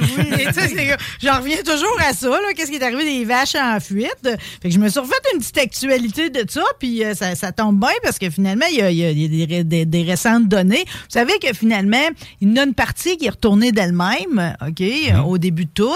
j'en 1.22 1.38
reviens 1.38 1.58
toujours 1.58 1.98
à 2.08 2.14
ça, 2.14 2.30
qu'est-ce 2.56 2.70
qui 2.70 2.76
est 2.76 2.82
arrivé 2.82 3.04
des 3.04 3.24
vaches 3.24 3.54
en 3.54 3.78
fuite? 3.80 4.28
Fait 4.62 4.68
que 4.68 4.74
je 4.74 4.78
me 4.78 4.88
suis 4.88 5.00
refait 5.00 5.14
une 5.34 5.40
petite 5.40 5.58
de 5.98 6.50
ça, 6.50 6.62
puis 6.78 7.04
euh, 7.04 7.14
ça, 7.14 7.52
tombe 7.52 7.80
bien 7.80 7.88
parce 8.02 8.18
que 8.18 8.30
finalement, 8.30 8.66
il 8.70 8.78
y 8.78 9.04
a, 9.04 9.64
des, 9.64 10.02
récentes 10.02 10.48
données. 10.48 10.84
Vous 10.86 11.10
savez 11.10 11.32
que 11.40 11.52
finalement, 11.54 11.96
il 12.40 12.50
y 12.50 12.52
en 12.52 12.62
a 12.62 12.66
une 12.66 12.74
partie 12.74 13.16
qui 13.16 13.26
est 13.26 13.30
retournée 13.30 13.72
d'elle-même, 13.72 14.56
OK, 14.66 14.80
mhm. 14.80 15.24
au 15.26 15.38
début 15.38 15.64
de 15.64 15.70
tout. 15.74 15.92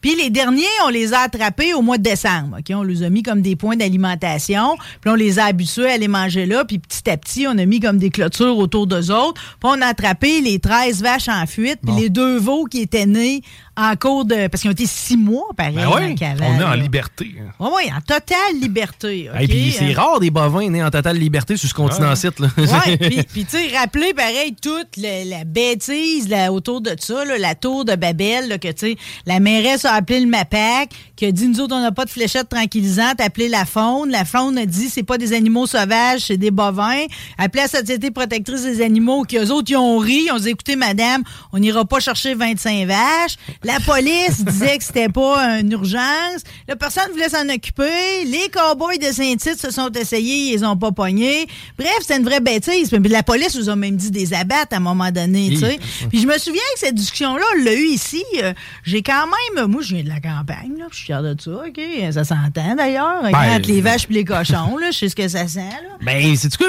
Puis 0.00 0.16
les 0.16 0.30
derniers, 0.30 0.64
on 0.86 0.88
les 0.88 1.12
a 1.12 1.20
attrapés 1.20 1.74
au 1.74 1.82
mois 1.82 1.98
de 1.98 2.02
décembre, 2.02 2.58
OK? 2.58 2.74
On 2.74 2.82
les 2.82 3.02
a 3.02 3.10
mis 3.10 3.22
comme 3.22 3.42
des 3.42 3.56
points 3.56 3.76
d'alimentation, 3.76 4.76
puis 5.00 5.10
on 5.10 5.14
les 5.14 5.38
a 5.38 5.44
habitués 5.46 5.90
à 5.90 5.98
les 5.98 6.08
manger 6.08 6.46
là, 6.46 6.64
puis 6.64 6.78
petit 6.78 7.08
à 7.08 7.16
petit, 7.16 7.46
on 7.46 7.56
a 7.58 7.64
mis 7.64 7.80
comme 7.80 7.98
des 7.98 8.10
clôtures 8.10 8.58
autour 8.58 8.86
d'eux 8.86 9.10
autres, 9.10 9.40
puis 9.40 9.70
on 9.70 9.80
a 9.80 9.86
attrapé 9.86 10.40
les 10.40 10.58
13 10.58 11.02
vaches 11.02 11.28
en 11.28 11.46
fuite, 11.46 11.80
puis 11.84 11.94
les 11.94 12.10
deux 12.10 12.38
veaux 12.38 12.64
qui 12.64 12.80
étaient 12.80 13.06
nés 13.06 13.42
en 13.76 13.96
cours 13.96 14.24
de. 14.24 14.46
Parce 14.48 14.62
qu'ils 14.62 14.70
ont 14.70 14.72
été 14.72 14.86
six 14.86 15.16
mois, 15.16 15.48
pareil, 15.56 15.74
ben 15.74 16.36
On 16.40 16.60
est 16.60 16.64
en 16.64 16.74
liberté. 16.74 17.34
Oui, 17.58 17.68
oui, 17.76 17.90
en 17.92 18.00
totale 18.00 18.60
liberté. 18.60 19.30
Et 19.40 19.48
puis 19.48 19.72
c'est 19.72 19.94
euh, 19.94 20.00
rare 20.00 20.20
des 20.20 20.30
bovins 20.30 20.68
nés 20.68 20.82
en 20.82 20.90
totale 20.90 21.16
liberté 21.16 21.56
sur 21.56 21.68
ce 21.68 21.74
continent-site. 21.74 22.34
Oui, 22.40 22.96
puis 23.32 23.44
tu 23.44 23.58
sais, 23.58 23.76
rappelez 23.76 24.14
pareil 24.14 24.54
toute 24.60 24.96
la, 24.96 25.44
bêtise 25.44 26.28
là, 26.28 26.52
autour 26.52 26.80
de 26.80 26.94
ça, 26.98 27.24
la 27.24 27.54
tour 27.54 27.84
de 27.84 27.94
Babel, 27.96 28.58
que 28.58 28.68
tu 28.68 28.92
sais, 28.92 28.96
la 29.26 29.40
mairesse 29.40 29.84
a 29.84 29.94
appelé 29.94 30.20
le 30.20 30.26
MAPAC, 30.26 30.90
qui 31.16 31.26
a 31.26 31.32
dit 31.32 31.48
nous 31.48 31.60
autres, 31.60 31.74
on 31.74 31.80
n'a 31.80 31.92
pas 31.92 32.04
de 32.04 32.10
fléchette 32.10 32.48
tranquillisante, 32.48 33.20
appelé 33.20 33.48
la 33.48 33.64
faune. 33.64 34.10
La 34.10 34.24
faune 34.24 34.58
a 34.58 34.66
dit 34.66 34.88
c'est 34.88 35.02
pas 35.02 35.18
des 35.18 35.32
animaux 35.32 35.66
sauvages, 35.66 36.22
c'est 36.22 36.36
des 36.36 36.50
bovins. 36.50 37.04
Appelé 37.38 37.62
la 37.62 37.68
Société 37.68 38.10
protectrice 38.10 38.62
des 38.62 38.82
animaux, 38.82 39.22
qui 39.22 39.36
eux 39.36 39.50
autres, 39.50 39.70
ils 39.70 39.76
ont 39.76 39.98
ri. 39.98 40.24
Ils 40.26 40.32
ont 40.32 40.38
dit 40.38 40.50
écoutez, 40.50 40.76
madame, 40.76 41.22
on 41.52 41.58
n'ira 41.58 41.84
pas 41.84 42.00
chercher 42.00 42.34
25 42.34 42.86
vaches. 42.86 43.36
La 43.64 43.80
police 43.80 44.44
disait 44.44 44.76
que 44.78 44.84
c'était 44.84 45.08
pas 45.08 45.58
une 45.60 45.72
urgence. 45.72 46.42
La 46.68 46.76
personne 46.76 47.10
voulait 47.12 47.30
s'en 47.30 47.48
occuper. 47.48 48.24
Les 48.26 48.50
cowboys 48.52 48.98
de 48.98 49.12
Saint-Tite 49.12 49.58
se 49.58 49.70
sont 49.70 49.90
essayés, 49.92 50.52
ils 50.52 50.64
ont 50.64 50.76
pas 50.76 50.92
pogné. 50.92 51.46
Bref, 51.78 51.98
c'est 52.02 52.16
une 52.16 52.24
vraie 52.24 52.40
bêtise. 52.40 52.90
Puis 52.90 52.98
la 53.08 53.22
police 53.22 53.56
nous 53.56 53.70
a 53.70 53.76
même 53.76 53.96
dit 53.96 54.10
des 54.10 54.34
abattes 54.34 54.72
à 54.72 54.76
un 54.76 54.80
moment 54.80 55.10
donné, 55.10 55.48
tu 55.50 55.56
sais. 55.56 55.78
Puis 56.10 56.20
je 56.20 56.26
me 56.26 56.36
souviens 56.38 56.62
que 56.74 56.80
cette 56.80 56.94
discussion-là, 56.94 57.44
on 57.56 57.64
l'a 57.64 57.74
eu 57.74 57.86
ici. 57.86 58.22
Euh, 58.42 58.52
j'ai 58.84 59.02
quand 59.02 59.26
même, 59.56 59.66
moi, 59.70 59.80
je 59.82 59.94
viens 59.94 60.04
de 60.04 60.08
la 60.08 60.20
campagne, 60.20 60.76
là, 60.78 60.86
je 60.90 60.96
suis 60.96 61.06
fier 61.06 61.22
de 61.22 61.34
ça, 61.40 61.50
OK? 61.50 61.80
Ça 62.12 62.24
s'entend 62.24 62.74
d'ailleurs. 62.76 63.22
Ben, 63.22 63.58
les 63.58 63.80
vaches 63.80 64.06
puis 64.06 64.16
les 64.16 64.24
cochons, 64.24 64.76
là, 64.76 64.90
je 64.90 64.98
sais 64.98 65.08
ce 65.08 65.16
que 65.16 65.26
ça 65.26 65.48
sent, 65.48 65.60
là. 65.60 65.96
Ben, 66.02 66.36
c'est 66.36 66.54
quoi? 66.56 66.68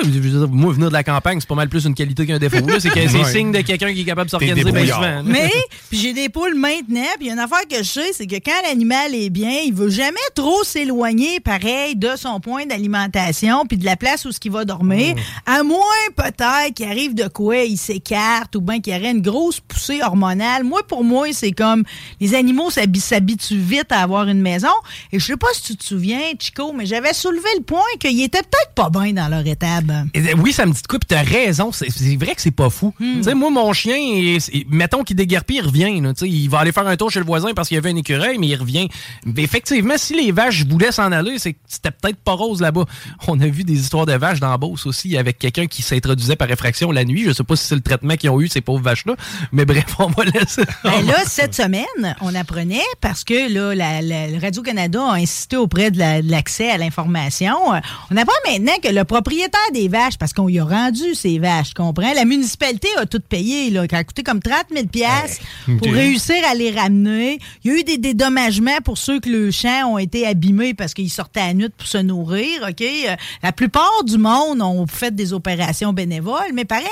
Moi, 0.49 0.73
venir 0.73 0.87
de 0.87 0.93
la 0.93 1.03
campagne, 1.03 1.39
c'est 1.41 1.49
pas 1.49 1.55
mal 1.55 1.67
plus 1.67 1.85
une 1.85 1.95
qualité 1.95 2.25
qu'un 2.25 2.39
défaut. 2.39 2.57
C'est 2.79 3.25
signe 3.25 3.51
de 3.51 3.61
quelqu'un 3.61 3.93
qui 3.93 4.01
est 4.01 4.05
capable 4.05 4.27
de 4.27 4.31
s'organiser 4.31 4.71
bien 4.71 4.85
souvent. 4.85 5.23
Mais, 5.25 5.51
puis 5.89 5.99
j'ai 5.99 6.13
des 6.13 6.29
poules 6.29 6.55
maintenant 6.89 7.15
puis 7.17 7.29
une 7.29 7.39
affaire 7.39 7.67
que 7.69 7.77
je 7.77 7.83
sais, 7.83 8.13
c'est 8.13 8.27
que 8.27 8.35
quand 8.35 8.61
l'animal 8.63 9.13
est 9.13 9.29
bien, 9.29 9.59
il 9.65 9.73
veut 9.73 9.89
jamais 9.89 10.15
trop 10.33 10.63
s'éloigner, 10.63 11.39
pareil, 11.39 11.95
de 11.95 12.15
son 12.15 12.39
point 12.39 12.65
d'alimentation 12.65 13.65
puis 13.65 13.77
de 13.77 13.85
la 13.85 13.95
place 13.95 14.25
où 14.25 14.31
ce 14.31 14.39
qu'il 14.39 14.51
va 14.51 14.65
dormir. 14.65 15.15
Oh. 15.17 15.21
À 15.45 15.63
moins, 15.63 15.79
peut-être, 16.15 16.73
qu'il 16.75 16.85
arrive 16.85 17.13
de 17.13 17.27
quoi, 17.27 17.57
il 17.57 17.77
s'écarte 17.77 18.55
ou 18.55 18.61
bien 18.61 18.79
qu'il 18.79 18.93
y 18.93 18.97
aurait 18.97 19.11
une 19.11 19.21
grosse 19.21 19.59
poussée 19.59 20.01
hormonale. 20.01 20.63
Moi, 20.63 20.81
pour 20.87 21.03
moi, 21.03 21.27
c'est 21.31 21.51
comme 21.51 21.83
les 22.19 22.35
animaux 22.35 22.69
s'habituent 22.69 23.57
vite 23.57 23.91
à 23.91 24.01
avoir 24.01 24.27
une 24.27 24.41
maison. 24.41 24.67
Et 25.11 25.19
je 25.19 25.25
sais 25.25 25.37
pas 25.37 25.47
si 25.53 25.63
tu 25.63 25.75
te 25.77 25.83
souviens, 25.83 26.21
Chico, 26.39 26.73
mais 26.73 26.85
j'avais 26.85 27.13
soulevé 27.13 27.49
le 27.57 27.63
point 27.63 27.81
qu'ils 27.99 28.21
étaient 28.21 28.39
peut-être 28.39 28.73
pas 28.75 28.89
bien 28.89 29.13
dans 29.13 29.27
leur 29.27 29.45
étable. 29.45 29.93
oui, 30.37 30.53
ça 30.53 30.65
me 30.65 30.73
dit 30.73 30.81
de 30.81 30.87
quoi, 30.87 30.99
puis 30.99 31.07
t'as 31.07 31.23
raison. 31.23 31.71
C'est 31.71 32.15
vrai 32.15 32.35
que 32.35 32.41
c'est 32.41 32.51
pas 32.51 32.69
fou. 32.69 32.93
Hmm. 32.99 33.17
Tu 33.17 33.23
sais, 33.23 33.33
moi, 33.33 33.49
mon 33.49 33.71
chien, 33.73 34.37
mettons 34.69 35.03
qu'il 35.03 35.15
déguerpit, 35.15 35.55
il 35.55 35.61
revient. 35.61 36.01
il 36.21 36.49
va 36.49 36.59
aller 36.59 36.71
faire 36.75 36.87
un 36.87 36.95
tour 36.95 37.09
chez 37.09 37.19
le 37.19 37.25
voisin 37.25 37.53
parce 37.55 37.69
qu'il 37.69 37.75
y 37.75 37.77
avait 37.77 37.89
un 37.89 37.95
écureuil, 37.95 38.37
mais 38.37 38.47
il 38.47 38.55
revient. 38.55 38.87
effectivement, 39.37 39.95
si 39.97 40.15
les 40.15 40.31
vaches 40.31 40.65
voulaient 40.65 40.91
s'en 40.91 41.11
aller, 41.11 41.37
c'était 41.39 41.91
peut-être 41.91 42.17
pas 42.17 42.33
rose 42.33 42.61
là-bas. 42.61 42.85
On 43.27 43.39
a 43.39 43.47
vu 43.47 43.63
des 43.63 43.79
histoires 43.79 44.05
de 44.05 44.13
vaches 44.13 44.39
dans 44.39 44.55
Beauce 44.57 44.85
aussi, 44.85 45.17
avec 45.17 45.39
quelqu'un 45.39 45.67
qui 45.67 45.81
s'introduisait 45.81 46.35
par 46.35 46.49
effraction 46.51 46.91
la 46.91 47.05
nuit. 47.05 47.23
Je 47.25 47.31
sais 47.31 47.43
pas 47.43 47.55
si 47.55 47.65
c'est 47.65 47.75
le 47.75 47.81
traitement 47.81 48.15
qu'ils 48.15 48.29
ont 48.29 48.41
eu, 48.41 48.47
ces 48.47 48.61
pauvres 48.61 48.83
vaches-là, 48.83 49.15
mais 49.51 49.65
bref, 49.65 49.85
on 49.99 50.07
va 50.07 50.25
laisser. 50.25 50.63
Ben 50.83 51.05
là, 51.05 51.23
cette 51.25 51.55
semaine, 51.55 52.15
on 52.21 52.35
apprenait, 52.35 52.81
parce 53.01 53.23
que 53.23 53.51
là, 53.51 53.73
la, 53.73 54.39
Radio-Canada 54.39 55.01
a 55.01 55.13
insisté 55.13 55.57
auprès 55.57 55.91
de 55.91 56.29
l'accès 56.29 56.69
à 56.69 56.77
l'information, 56.77 57.55
on 58.11 58.17
apprend 58.17 58.35
maintenant 58.47 58.75
que 58.83 58.89
le 58.89 59.03
propriétaire 59.03 59.59
des 59.73 59.87
vaches, 59.87 60.17
parce 60.17 60.33
qu'on 60.33 60.49
y 60.49 60.59
a 60.59 60.65
rendu 60.65 61.15
ces 61.15 61.39
vaches, 61.39 61.73
comprends? 61.73 62.13
La 62.13 62.25
municipalité 62.25 62.89
a 62.97 63.05
tout 63.05 63.21
payé, 63.21 63.69
là, 63.69 63.87
qui 63.87 63.95
a 63.95 64.03
coûté 64.03 64.23
comme 64.23 64.41
30 64.41 64.65
000 64.71 64.85
pour 65.77 65.91
réussir 65.91 66.35
à 66.49 66.53
les 66.53 66.64
ramener. 66.71 67.39
Il 67.63 67.71
y 67.71 67.75
a 67.75 67.79
eu 67.79 67.83
des 67.83 67.97
dédommagements 67.97 68.79
pour 68.83 68.97
ceux 68.97 69.19
que 69.19 69.29
le 69.29 69.51
champ 69.51 69.93
ont 69.93 69.97
été 69.97 70.25
abîmés 70.25 70.73
parce 70.73 70.93
qu'ils 70.93 71.09
sortaient 71.09 71.41
à 71.41 71.53
nuit 71.53 71.69
pour 71.75 71.87
se 71.87 71.97
nourrir. 71.97 72.65
OK? 72.69 72.81
Euh, 72.81 73.15
la 73.43 73.51
plupart 73.51 74.03
du 74.05 74.17
monde 74.17 74.61
ont 74.61 74.87
fait 74.87 75.13
des 75.13 75.33
opérations 75.33 75.93
bénévoles, 75.93 76.51
mais 76.53 76.65
pareil, 76.65 76.85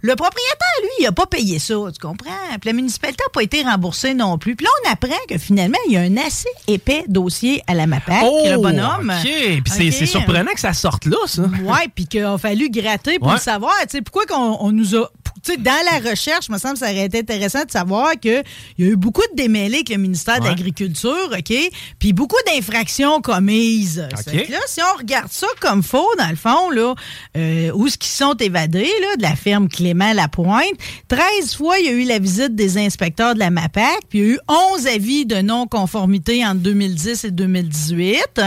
le 0.00 0.14
propriétaire, 0.16 0.82
lui, 0.82 0.90
il 1.00 1.04
n'a 1.04 1.12
pas 1.12 1.26
payé 1.26 1.58
ça, 1.58 1.74
tu 1.92 2.00
comprends? 2.00 2.30
Puis 2.60 2.70
la 2.70 2.72
municipalité 2.72 3.22
n'a 3.26 3.32
pas 3.32 3.42
été 3.42 3.62
remboursée 3.62 4.14
non 4.14 4.38
plus. 4.38 4.56
Puis 4.56 4.66
là, 4.66 4.70
on 4.84 4.92
apprend 4.92 5.20
que 5.28 5.38
finalement, 5.38 5.78
il 5.86 5.92
y 5.92 5.96
a 5.96 6.00
un 6.00 6.16
assez 6.16 6.48
épais 6.68 7.04
dossier 7.08 7.62
à 7.66 7.74
la 7.74 7.86
MAPAC, 7.86 8.24
oh, 8.24 8.42
le 8.46 8.56
bonhomme. 8.56 9.12
OK. 9.16 9.62
Puis 9.64 9.92
c'est 9.92 10.06
surprenant 10.06 10.52
que 10.52 10.60
ça 10.60 10.72
sorte 10.72 11.06
là, 11.06 11.16
ça. 11.26 11.42
Oui, 11.42 11.78
puis 11.94 12.06
qu'il 12.06 12.24
a 12.24 12.38
fallu 12.38 12.70
gratter 12.70 13.18
pour 13.18 13.32
le 13.32 13.38
savoir. 13.38 13.74
Tu 13.82 13.88
sais, 13.90 14.02
pourquoi 14.02 14.26
qu'on 14.26 14.58
on 14.60 14.72
nous 14.72 14.94
a 14.94 15.10
sais, 15.42 15.56
dans 15.56 15.84
la 15.90 16.10
recherche, 16.10 16.48
me 16.48 16.58
semble 16.58 16.74
que 16.74 16.80
ça 16.80 16.90
aurait 16.90 17.06
été 17.06 17.18
intéressant 17.20 17.64
de 17.64 17.70
savoir 17.70 18.12
qu'il 18.20 18.42
y 18.78 18.84
a 18.84 18.86
eu 18.86 18.96
beaucoup 18.96 19.22
de 19.32 19.36
démêlés 19.36 19.76
avec 19.76 19.88
le 19.88 19.96
ministère 19.96 20.40
de 20.40 20.46
l'Agriculture, 20.46 21.30
OK? 21.32 21.52
Puis 21.98 22.12
beaucoup 22.12 22.36
d'infractions 22.46 23.20
commises. 23.20 24.06
là, 24.48 24.58
si 24.66 24.80
on 24.80 24.98
regarde 24.98 25.30
ça 25.30 25.46
comme 25.60 25.82
faux, 25.82 26.08
dans 26.18 26.28
le 26.28 26.36
fond, 26.36 26.70
là, 26.70 26.94
euh, 27.36 27.70
où 27.74 27.88
ce 27.88 27.98
qui 27.98 28.08
sont 28.08 28.34
évadés, 28.34 28.90
là, 29.00 29.16
de 29.16 29.22
la 29.22 29.36
ferme 29.36 29.68
Clément 29.68 30.12
Lapointe, 30.12 30.74
13 31.08 31.56
fois, 31.56 31.78
il 31.78 31.86
y 31.86 31.88
a 31.88 31.92
eu 31.92 32.04
la 32.04 32.18
visite 32.18 32.54
des 32.54 32.78
inspecteurs 32.78 33.34
de 33.34 33.38
la 33.38 33.50
MAPAC, 33.50 34.00
puis 34.08 34.18
il 34.20 34.24
y 34.24 34.30
a 34.30 34.34
eu 34.34 34.38
11 34.48 34.86
avis 34.86 35.26
de 35.26 35.36
non-conformité 35.36 36.44
entre 36.46 36.60
2010 36.60 37.24
et 37.24 37.30
2018. 37.30 38.40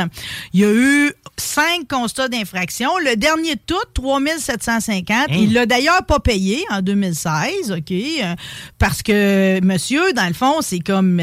Il 0.53 0.59
y 0.59 0.65
a 0.65 0.71
eu 0.71 1.13
5 1.37 1.87
constats 1.87 2.27
d'infraction. 2.27 2.89
Le 3.03 3.15
dernier 3.15 3.55
de 3.55 3.61
tout, 3.65 3.75
3750. 3.93 5.09
Hein? 5.09 5.25
Il 5.31 5.53
l'a 5.53 5.65
d'ailleurs 5.65 6.05
pas 6.05 6.19
payé 6.19 6.63
en 6.69 6.81
2016, 6.85 7.71
OK? 7.71 7.91
Euh, 7.91 8.35
parce 8.79 9.01
que 9.03 9.59
monsieur, 9.63 10.13
dans 10.13 10.27
le 10.27 10.33
fond, 10.33 10.61
c'est 10.61 10.79
comme. 10.79 11.19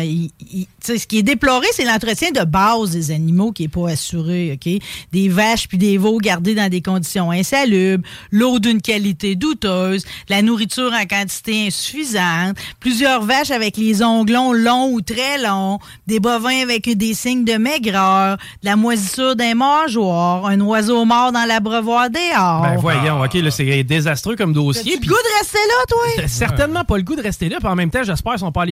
Ce 0.85 1.07
qui 1.07 1.19
est 1.19 1.23
déploré, 1.23 1.67
c'est 1.73 1.85
l'entretien 1.85 2.31
de 2.31 2.45
base 2.45 2.91
des 2.91 3.11
animaux 3.11 3.53
qui 3.53 3.63
n'est 3.63 3.69
pas 3.69 3.91
assuré, 3.91 4.53
OK? 4.55 4.73
Des 5.13 5.29
vaches 5.29 5.69
puis 5.69 5.79
des 5.79 5.99
veaux 5.99 6.19
gardés 6.19 6.55
dans 6.55 6.69
des 6.69 6.83
conditions 6.83 7.31
insalubres, 7.31 8.07
l'eau 8.31 8.59
d'une 8.59 8.81
qualité 8.81 9.35
douteuse, 9.35 10.05
la 10.29 10.43
nourriture 10.43 10.93
en 10.93 11.07
quantité 11.07 11.67
insuffisante, 11.67 12.57
plusieurs 12.81 13.23
vaches 13.23 13.51
avec 13.51 13.77
les 13.77 14.03
onglons 14.03 14.53
longs 14.53 14.93
ou 14.93 15.01
très 15.01 15.39
longs, 15.39 15.79
des 16.07 16.21
bovins 16.21 16.63
avec 16.63 16.89
des 16.97 17.15
signes 17.15 17.45
de 17.45 17.55
maigreur, 17.55 18.37
de 18.37 18.67
la 18.67 18.77
moisissure 18.77 19.37
d'un 19.37 19.55
mangeoire, 19.55 20.47
un 20.47 20.61
oiseau 20.61 21.05
mort 21.05 21.33
dans 21.33 21.45
l'abreuvoir 21.45 22.11
dehors. 22.11 22.63
Ben 22.63 22.77
voyons, 22.77 23.23
OK, 23.23 23.35
là, 23.35 23.51
c'est 23.51 23.85
désastreux 23.85 24.37
comme 24.37 24.53
dossier. 24.53 24.99
Puis... 24.99 25.09
goût 25.09 25.15
de 25.15 25.39
rester 25.39 25.59
là, 25.59 25.85
toi? 25.89 26.27
Certainement 26.29 26.85
pas 26.85 26.97
le 26.97 27.03
goût 27.03 27.17
de 27.17 27.23
rester 27.23 27.49
là, 27.49 27.59
puis 27.59 27.69
en 27.69 27.77
même 27.77 27.91
temps, 27.91 28.03
j'espère 28.03 28.33
qu'ils 28.33 28.41
sont 28.41 28.53
pas 28.53 28.63
allés. 28.63 28.72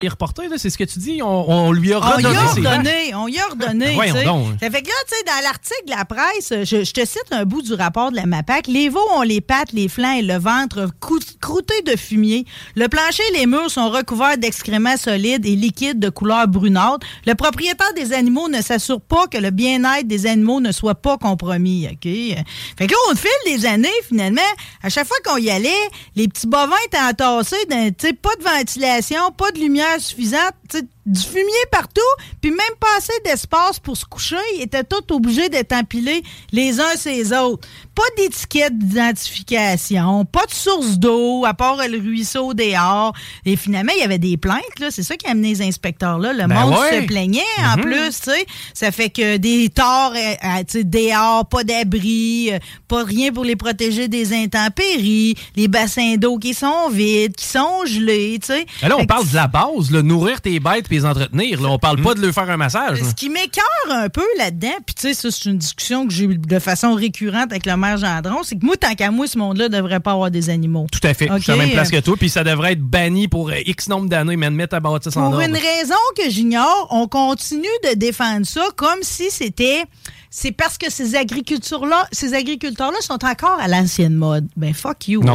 Les 0.00 0.08
reporters, 0.08 0.48
c'est 0.58 0.70
ce 0.70 0.78
que 0.78 0.84
tu 0.84 1.00
dis, 1.00 1.22
on, 1.24 1.50
on 1.50 1.72
lui 1.72 1.92
a 1.92 1.98
redonné. 1.98 2.28
On 2.28 2.32
y 2.32 2.36
a 2.36 2.76
redonné, 2.76 3.14
on 3.16 3.26
y 3.26 3.38
a 3.40 3.46
redonné. 3.46 4.12
Sais. 4.12 4.22
donc. 4.22 4.46
Ça 4.60 4.70
fait 4.70 4.82
que 4.82 4.86
là, 4.86 4.94
tu 5.08 5.16
sais, 5.16 5.24
dans 5.26 5.42
l'article 5.42 5.86
de 5.86 5.90
la 5.90 6.04
presse, 6.04 6.52
je, 6.70 6.84
je 6.84 6.92
te 6.92 7.04
cite 7.04 7.26
un 7.32 7.44
bout 7.44 7.62
du 7.62 7.74
rapport 7.74 8.12
de 8.12 8.16
la 8.16 8.26
MAPAC. 8.26 8.68
Les 8.68 8.90
veaux 8.90 9.04
ont 9.16 9.22
les 9.22 9.40
pattes, 9.40 9.72
les 9.72 9.88
flancs 9.88 10.12
et 10.12 10.22
le 10.22 10.38
ventre 10.38 10.86
croûtés 11.00 11.82
de 11.84 11.96
fumier. 11.96 12.44
Le 12.76 12.86
plancher 12.86 13.24
et 13.34 13.38
les 13.38 13.46
murs 13.46 13.72
sont 13.72 13.90
recouverts 13.90 14.38
d'excréments 14.38 14.96
solides 14.96 15.44
et 15.44 15.56
liquides 15.56 15.98
de 15.98 16.10
couleur 16.10 16.46
brunâtre. 16.46 17.04
Le 17.26 17.34
propriétaire 17.34 17.92
des 17.96 18.12
animaux 18.12 18.48
ne 18.48 18.62
s'assure 18.62 19.00
pas 19.00 19.26
que 19.26 19.38
le 19.38 19.50
bien-être 19.50 20.06
des 20.06 20.26
animaux 20.26 20.60
ne 20.60 20.70
soit 20.70 20.94
pas 20.94 21.18
compromis. 21.18 21.88
OK? 21.90 22.04
Fait 22.04 22.86
que 22.86 22.92
là, 22.92 22.98
au 23.10 23.16
fil 23.16 23.30
des 23.52 23.66
années, 23.66 23.88
finalement, 24.06 24.40
à 24.80 24.90
chaque 24.90 25.08
fois 25.08 25.16
qu'on 25.24 25.38
y 25.38 25.50
allait, 25.50 25.74
les 26.14 26.28
petits 26.28 26.46
bovins 26.46 26.70
étaient 26.86 27.00
entassés, 27.00 27.66
dans, 27.68 27.90
tu 27.90 28.06
sais, 28.06 28.12
pas 28.12 28.36
de 28.38 28.44
ventilation, 28.44 29.32
pas 29.36 29.50
de 29.50 29.58
lumière 29.58 29.87
suffisante, 29.98 30.54
tu 30.68 30.88
du 31.08 31.20
fumier 31.20 31.64
partout, 31.72 32.00
puis 32.40 32.50
même 32.50 32.58
pas 32.78 32.86
assez 32.98 33.12
d'espace 33.24 33.78
pour 33.78 33.96
se 33.96 34.04
coucher. 34.04 34.36
Ils 34.56 34.62
étaient 34.62 34.84
tous 34.84 35.14
obligés 35.14 35.48
d'être 35.48 35.72
empilés 35.72 36.22
les 36.52 36.80
uns 36.80 36.96
sur 36.96 37.10
les 37.10 37.32
autres. 37.32 37.66
Pas 37.94 38.02
d'étiquette 38.16 38.78
d'identification, 38.78 40.24
pas 40.24 40.46
de 40.46 40.52
source 40.54 40.98
d'eau, 40.98 41.44
à 41.44 41.54
part 41.54 41.76
le 41.88 41.98
ruisseau 41.98 42.54
dehors. 42.54 43.12
Et 43.44 43.56
finalement, 43.56 43.92
il 43.96 44.00
y 44.00 44.04
avait 44.04 44.18
des 44.18 44.36
plaintes, 44.36 44.78
là. 44.80 44.90
C'est 44.90 45.02
ça 45.02 45.16
qui 45.16 45.26
a 45.26 45.30
amené 45.30 45.48
les 45.54 45.62
inspecteurs-là. 45.62 46.32
Le 46.32 46.46
Ben 46.46 46.54
monde 46.60 46.74
ouais. 46.78 47.00
se 47.02 47.06
plaignait, 47.06 47.40
en 47.58 47.76
Mhm. 47.76 47.82
plus, 47.82 48.20
tu 48.20 48.30
sais. 48.30 48.46
Ça 48.74 48.90
fait 48.92 49.10
que 49.10 49.36
des 49.36 49.68
torts, 49.70 50.12
euh, 50.14 50.34
euh, 50.44 50.58
tu 50.68 50.78
sais, 50.78 50.84
dehors, 50.84 51.46
pas 51.48 51.64
d'abri, 51.64 52.50
euh, 52.52 52.58
pas 52.86 53.02
rien 53.04 53.32
pour 53.32 53.44
les 53.44 53.56
protéger 53.56 54.08
des 54.08 54.32
intempéries, 54.32 55.34
les 55.56 55.68
bassins 55.68 56.16
d'eau 56.16 56.38
qui 56.38 56.54
sont 56.54 56.88
vides, 56.90 57.34
qui 57.34 57.46
sont 57.46 57.84
gelés, 57.86 58.38
tu 58.40 58.48
sais. 58.48 58.66
Mais 58.82 58.88
là, 58.88 58.96
on 58.96 59.00
Fait 59.00 59.06
que 59.06 59.08
parle 59.08 59.28
de 59.28 59.34
la 59.34 59.46
base, 59.46 59.90
là, 59.90 60.02
nourrir 60.02 60.40
tes 60.40 60.60
bêtes 60.60 60.86
et 60.90 60.97
les 60.98 61.04
entretenir. 61.06 61.60
Là. 61.62 61.68
On 61.70 61.78
parle 61.78 62.00
pas 62.02 62.14
de 62.14 62.20
leur 62.20 62.32
faire 62.32 62.48
un 62.50 62.56
massage. 62.56 63.02
Ce 63.02 63.14
qui 63.14 63.28
m'écœure 63.30 63.64
un 63.90 64.08
peu 64.08 64.24
là-dedans, 64.38 64.74
puis 64.84 64.94
tu 64.94 65.02
sais, 65.02 65.14
ça, 65.14 65.30
c'est 65.30 65.48
une 65.48 65.58
discussion 65.58 66.06
que 66.06 66.12
j'ai 66.12 66.24
eue 66.24 66.38
de 66.38 66.58
façon 66.58 66.94
récurrente 66.94 67.50
avec 67.50 67.66
le 67.66 67.76
maire 67.76 67.96
Gendron, 67.96 68.42
c'est 68.42 68.56
que 68.58 68.64
moi, 68.64 68.76
tant 68.76 68.94
qu'à 68.94 69.10
moi, 69.10 69.26
ce 69.26 69.38
monde-là 69.38 69.68
devrait 69.68 70.00
pas 70.00 70.12
avoir 70.12 70.30
des 70.30 70.50
animaux. 70.50 70.86
Tout 70.90 71.06
à 71.06 71.14
fait. 71.14 71.30
OK. 71.30 71.38
Je 71.38 71.42
suis 71.44 71.52
à 71.52 71.56
la 71.56 71.64
même 71.64 71.72
place 71.72 71.90
que 71.90 72.00
toi. 72.00 72.16
Puis 72.18 72.28
ça 72.30 72.44
devrait 72.44 72.72
être 72.72 72.82
banni 72.82 73.28
pour 73.28 73.50
euh, 73.50 73.54
X 73.66 73.88
nombre 73.88 74.08
d'années, 74.08 74.36
mais 74.36 74.50
mettre 74.50 74.70
ta 74.70 74.80
bâtisse 74.80 75.16
en 75.16 75.30
Pour 75.30 75.38
ordre. 75.38 75.40
une 75.40 75.54
raison 75.54 75.94
que 76.16 76.28
j'ignore, 76.30 76.88
on 76.90 77.06
continue 77.08 77.66
de 77.90 77.94
défendre 77.94 78.46
ça 78.46 78.66
comme 78.76 78.98
si 79.02 79.30
c'était. 79.30 79.84
C'est 80.30 80.52
parce 80.52 80.76
que 80.76 80.90
ces 80.90 81.14
agriculteurs-là, 81.14 82.06
ces 82.12 82.34
agriculteurs-là 82.34 82.98
sont 83.00 83.24
encore 83.24 83.58
à 83.60 83.68
l'ancienne 83.68 84.14
mode. 84.14 84.46
Ben 84.56 84.74
fuck 84.74 85.08
you. 85.08 85.22
Non. 85.22 85.34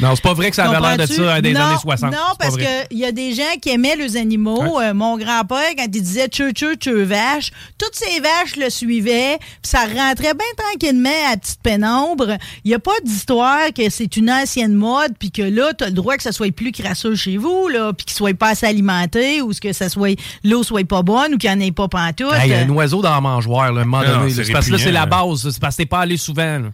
Non, 0.00 0.14
c'est 0.14 0.22
pas 0.22 0.34
vrai 0.34 0.50
que 0.50 0.56
ça 0.56 0.70
avait 0.70 0.80
l'air 0.80 0.96
de 0.96 1.12
ça 1.12 1.34
hein, 1.34 1.40
des 1.40 1.52
Non, 1.52 1.60
années 1.60 1.76
60. 1.80 2.10
Non, 2.10 2.18
parce 2.38 2.56
qu'il 2.56 2.98
y 2.98 3.04
a 3.04 3.12
des 3.12 3.34
gens 3.34 3.42
qui 3.60 3.70
aimaient 3.70 3.96
les 3.96 4.16
animaux. 4.16 4.78
Ouais. 4.78 4.86
Euh, 4.86 4.94
mon 4.94 5.18
grand-père, 5.18 5.70
quand 5.76 5.84
il 5.84 6.02
disait 6.02 6.28
tchou 6.28 6.50
tchou 6.52 6.74
tchou 6.76 7.04
vache, 7.04 7.52
toutes 7.78 7.94
ces 7.94 8.20
vaches 8.20 8.56
le 8.56 8.70
suivaient, 8.70 9.38
puis 9.40 9.70
ça 9.70 9.80
rentrait 9.80 10.34
bien 10.34 10.46
tranquillement 10.56 11.10
à 11.32 11.36
petite 11.36 11.60
pénombre. 11.62 12.36
Il 12.64 12.68
n'y 12.68 12.74
a 12.74 12.78
pas 12.78 12.98
d'histoire 13.04 13.72
que 13.76 13.90
c'est 13.90 14.16
une 14.16 14.30
ancienne 14.30 14.74
mode, 14.74 15.12
puis 15.18 15.30
que 15.30 15.42
là, 15.42 15.72
tu 15.76 15.84
as 15.84 15.88
le 15.88 15.92
droit 15.94 16.16
que 16.16 16.22
ça 16.22 16.32
soit 16.32 16.52
plus 16.54 16.72
crasseux 16.72 17.14
chez 17.14 17.36
vous, 17.36 17.68
là, 17.68 17.92
puis 17.92 18.06
qu'il 18.06 18.16
soit 18.16 18.36
pas 18.36 18.50
assez 18.50 18.66
alimenté, 18.66 19.42
ou 19.42 19.52
que 19.60 19.72
ça 19.72 19.88
soit 19.88 20.18
l'eau 20.44 20.62
soit 20.62 20.86
pas 20.86 21.02
bonne, 21.02 21.34
ou 21.34 21.38
qu'il 21.38 21.50
n'y 21.50 21.56
en 21.64 21.66
ait 21.66 21.72
pas 21.72 21.88
pantoute. 21.88 22.32
Hey, 22.32 22.48
Il 22.48 22.50
y 22.50 22.54
a 22.54 22.60
un 22.60 22.70
oiseau 22.70 23.02
dans 23.02 23.10
la 23.10 23.20
mangeoire, 23.20 23.72
là, 23.72 23.80
à 23.80 23.82
un 23.82 23.86
moment 23.86 24.02
Non, 24.04 24.18
donné. 24.18 24.29
C'est 24.32 24.52
parce 24.52 24.66
que 24.66 24.72
là, 24.72 24.78
c'est 24.78 24.92
la 24.92 25.06
base. 25.06 25.50
C'est 25.50 25.60
parce 25.60 25.76
que 25.76 25.82
t'es 25.82 25.86
pas 25.86 26.00
allé 26.00 26.16
souvent. 26.16 26.58
là. 26.58 26.68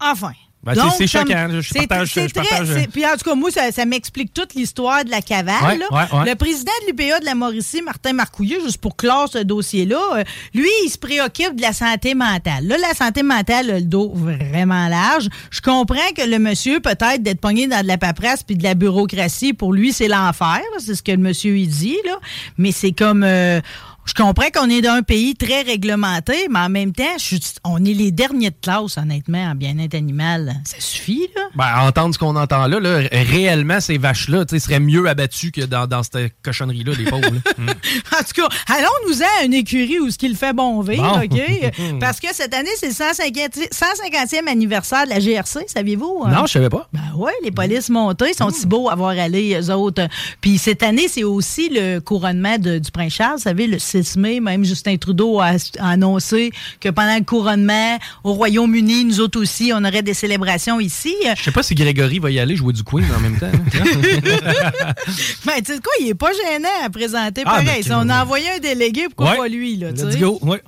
Enfin. 0.00 0.32
Ben, 0.62 0.74
c'est- 0.74 0.80
Donc, 0.82 0.92
c'est 0.98 1.08
comme- 1.10 1.26
choquant, 1.26 1.60
je 1.62 1.72
partage- 1.72 2.12
je 2.14 2.34
partage. 2.34 2.68
très- 2.68 2.86
Puis 2.88 3.06
en 3.06 3.12
tout 3.16 3.24
cas, 3.24 3.34
moi, 3.34 3.50
ça, 3.50 3.72
ça 3.72 3.86
m'explique 3.86 4.34
toute 4.34 4.52
l'histoire 4.52 5.06
de 5.06 5.10
la 5.10 5.22
cavale. 5.22 5.54
Ouais, 5.64 5.78
là. 5.78 5.86
ouais, 5.90 6.18
ouais. 6.18 6.28
Le 6.28 6.34
président 6.36 6.70
de 6.82 6.88
l'UPA 6.90 7.18
de 7.18 7.24
la 7.24 7.34
Mauricie, 7.34 7.80
Martin 7.80 8.12
Marcouillet, 8.12 8.58
juste 8.62 8.76
pour 8.76 8.94
clore 8.94 9.26
ce 9.32 9.38
dossier-là, 9.38 9.98
euh, 10.18 10.24
lui, 10.52 10.68
il 10.84 10.90
se 10.90 10.98
préoccupe 10.98 11.56
de 11.56 11.62
la 11.62 11.72
santé 11.72 12.14
mentale. 12.14 12.66
Là, 12.66 12.76
la 12.76 12.92
santé 12.92 13.22
mentale 13.22 13.70
a 13.70 13.78
le 13.78 13.86
dos 13.86 14.12
vraiment 14.14 14.86
large. 14.88 15.28
Je 15.50 15.62
comprends 15.62 15.96
que 16.14 16.28
le 16.28 16.38
monsieur, 16.38 16.78
peut-être, 16.80 17.22
d'être 17.22 17.40
pogné 17.40 17.66
dans 17.66 17.80
de 17.80 17.86
la 17.88 17.96
paperasse 17.96 18.42
puis 18.42 18.56
de 18.56 18.62
la 18.62 18.74
bureaucratie, 18.74 19.54
pour 19.54 19.72
lui, 19.72 19.94
c'est 19.94 20.08
l'enfer. 20.08 20.60
C'est 20.78 20.94
ce 20.94 21.02
que 21.02 21.12
le 21.12 21.16
monsieur, 21.18 21.56
il 21.56 21.68
dit. 21.68 21.96
Là. 22.04 22.18
Mais 22.58 22.70
c'est 22.72 22.92
comme... 22.92 23.22
euh, 23.24 23.62
je 24.10 24.22
comprends 24.22 24.48
qu'on 24.52 24.68
est 24.68 24.80
dans 24.82 24.92
un 24.92 25.02
pays 25.02 25.34
très 25.34 25.62
réglementé, 25.62 26.48
mais 26.50 26.58
en 26.58 26.68
même 26.68 26.92
temps, 26.92 27.04
je 27.18 27.22
suis- 27.24 27.40
on 27.64 27.84
est 27.84 27.94
les 27.94 28.10
derniers 28.10 28.50
de 28.50 28.56
classe, 28.60 28.96
honnêtement, 28.98 29.42
en 29.50 29.54
bien-être 29.54 29.94
animal. 29.94 30.54
Ça 30.64 30.76
suffit, 30.80 31.28
là? 31.36 31.42
Ben, 31.54 31.86
entendre 31.88 32.12
ce 32.14 32.18
qu'on 32.18 32.36
entend 32.36 32.66
là, 32.66 32.80
là, 32.80 33.00
réellement, 33.12 33.80
ces 33.80 33.98
vaches-là 33.98 34.44
tu 34.44 34.56
sais, 34.56 34.58
seraient 34.64 34.80
mieux 34.80 35.08
abattues 35.08 35.52
que 35.52 35.62
dans, 35.62 35.86
dans 35.86 36.02
cette 36.02 36.32
cochonnerie-là, 36.42 36.92
les 36.98 37.04
pauvres. 37.04 37.22
là. 37.30 37.40
Mm. 37.58 37.68
En 38.20 38.22
tout 38.24 38.42
cas, 38.42 38.48
allons-nous-en 38.74 39.40
à 39.40 39.44
une 39.44 39.54
écurie 39.54 39.98
où 40.00 40.10
ce 40.10 40.18
qu'il 40.18 40.36
fait 40.36 40.52
bon 40.52 40.80
vivre, 40.82 41.02
Bon. 41.28 41.36
OK? 41.36 41.98
Parce 42.00 42.20
que 42.20 42.28
cette 42.32 42.52
année, 42.54 42.68
c'est 42.76 42.88
le 42.88 42.94
150 42.94 43.54
150e 43.72 44.48
anniversaire 44.48 45.04
de 45.04 45.10
la 45.10 45.20
GRC, 45.20 45.60
saviez-vous? 45.66 46.22
hein? 46.26 46.30
Non, 46.32 46.46
je 46.46 46.52
savais 46.52 46.68
pas. 46.68 46.88
Ben 46.92 47.00
oui, 47.16 47.32
les 47.44 47.50
polices 47.50 47.88
montées 47.90 48.32
sont 48.34 48.50
si 48.50 48.66
beaux 48.66 48.88
à 48.90 48.94
voir 48.94 49.10
aller, 49.10 49.58
eux 49.60 49.70
autres. 49.72 50.06
Puis 50.40 50.58
cette 50.58 50.82
année, 50.82 51.08
c'est 51.08 51.24
aussi 51.24 51.68
le 51.70 52.00
couronnement 52.00 52.58
de- 52.58 52.78
du 52.78 52.90
prince 52.90 53.12
Charles. 53.14 53.36
Vous 53.36 53.42
savez, 53.42 53.66
le 53.66 53.78
6 53.78 53.99
mai, 54.16 54.40
même 54.40 54.64
Justin 54.64 54.96
Trudeau 54.96 55.40
a, 55.40 55.52
a 55.78 55.88
annoncé 55.90 56.52
que 56.80 56.88
pendant 56.88 57.16
le 57.16 57.24
couronnement 57.24 57.98
au 58.24 58.32
Royaume-Uni, 58.34 59.04
nous 59.04 59.20
autres 59.20 59.40
aussi, 59.40 59.72
on 59.74 59.84
aurait 59.84 60.02
des 60.02 60.14
célébrations 60.14 60.80
ici. 60.80 61.14
Je 61.36 61.42
sais 61.42 61.50
pas 61.52 61.62
si 61.62 61.74
Grégory 61.74 62.18
va 62.18 62.30
y 62.30 62.38
aller 62.38 62.56
jouer 62.56 62.72
du 62.72 62.82
Queen 62.84 63.04
en 63.16 63.20
même 63.20 63.38
temps. 63.38 63.46
hein. 63.46 64.92
Ben, 65.46 65.54
tu 65.64 65.72
sais 65.72 65.78
quoi, 65.80 65.92
il 66.00 66.08
est 66.08 66.14
pas 66.14 66.30
gênant 66.32 66.68
à 66.84 66.90
présenter 66.90 67.42
Ah, 67.44 67.50
pareil. 67.50 67.66
ben, 67.66 67.82
Si 67.82 67.92
on 67.92 68.08
a 68.08 68.22
envoyé 68.22 68.50
un 68.50 68.58
délégué, 68.58 69.06
pourquoi 69.14 69.32
Ouais. 69.32 69.36
pas 69.38 69.48
lui, 69.48 69.76
là, 69.76 69.90
Let's 69.90 70.16
go. 70.18 70.38
Ouais. 70.42 70.62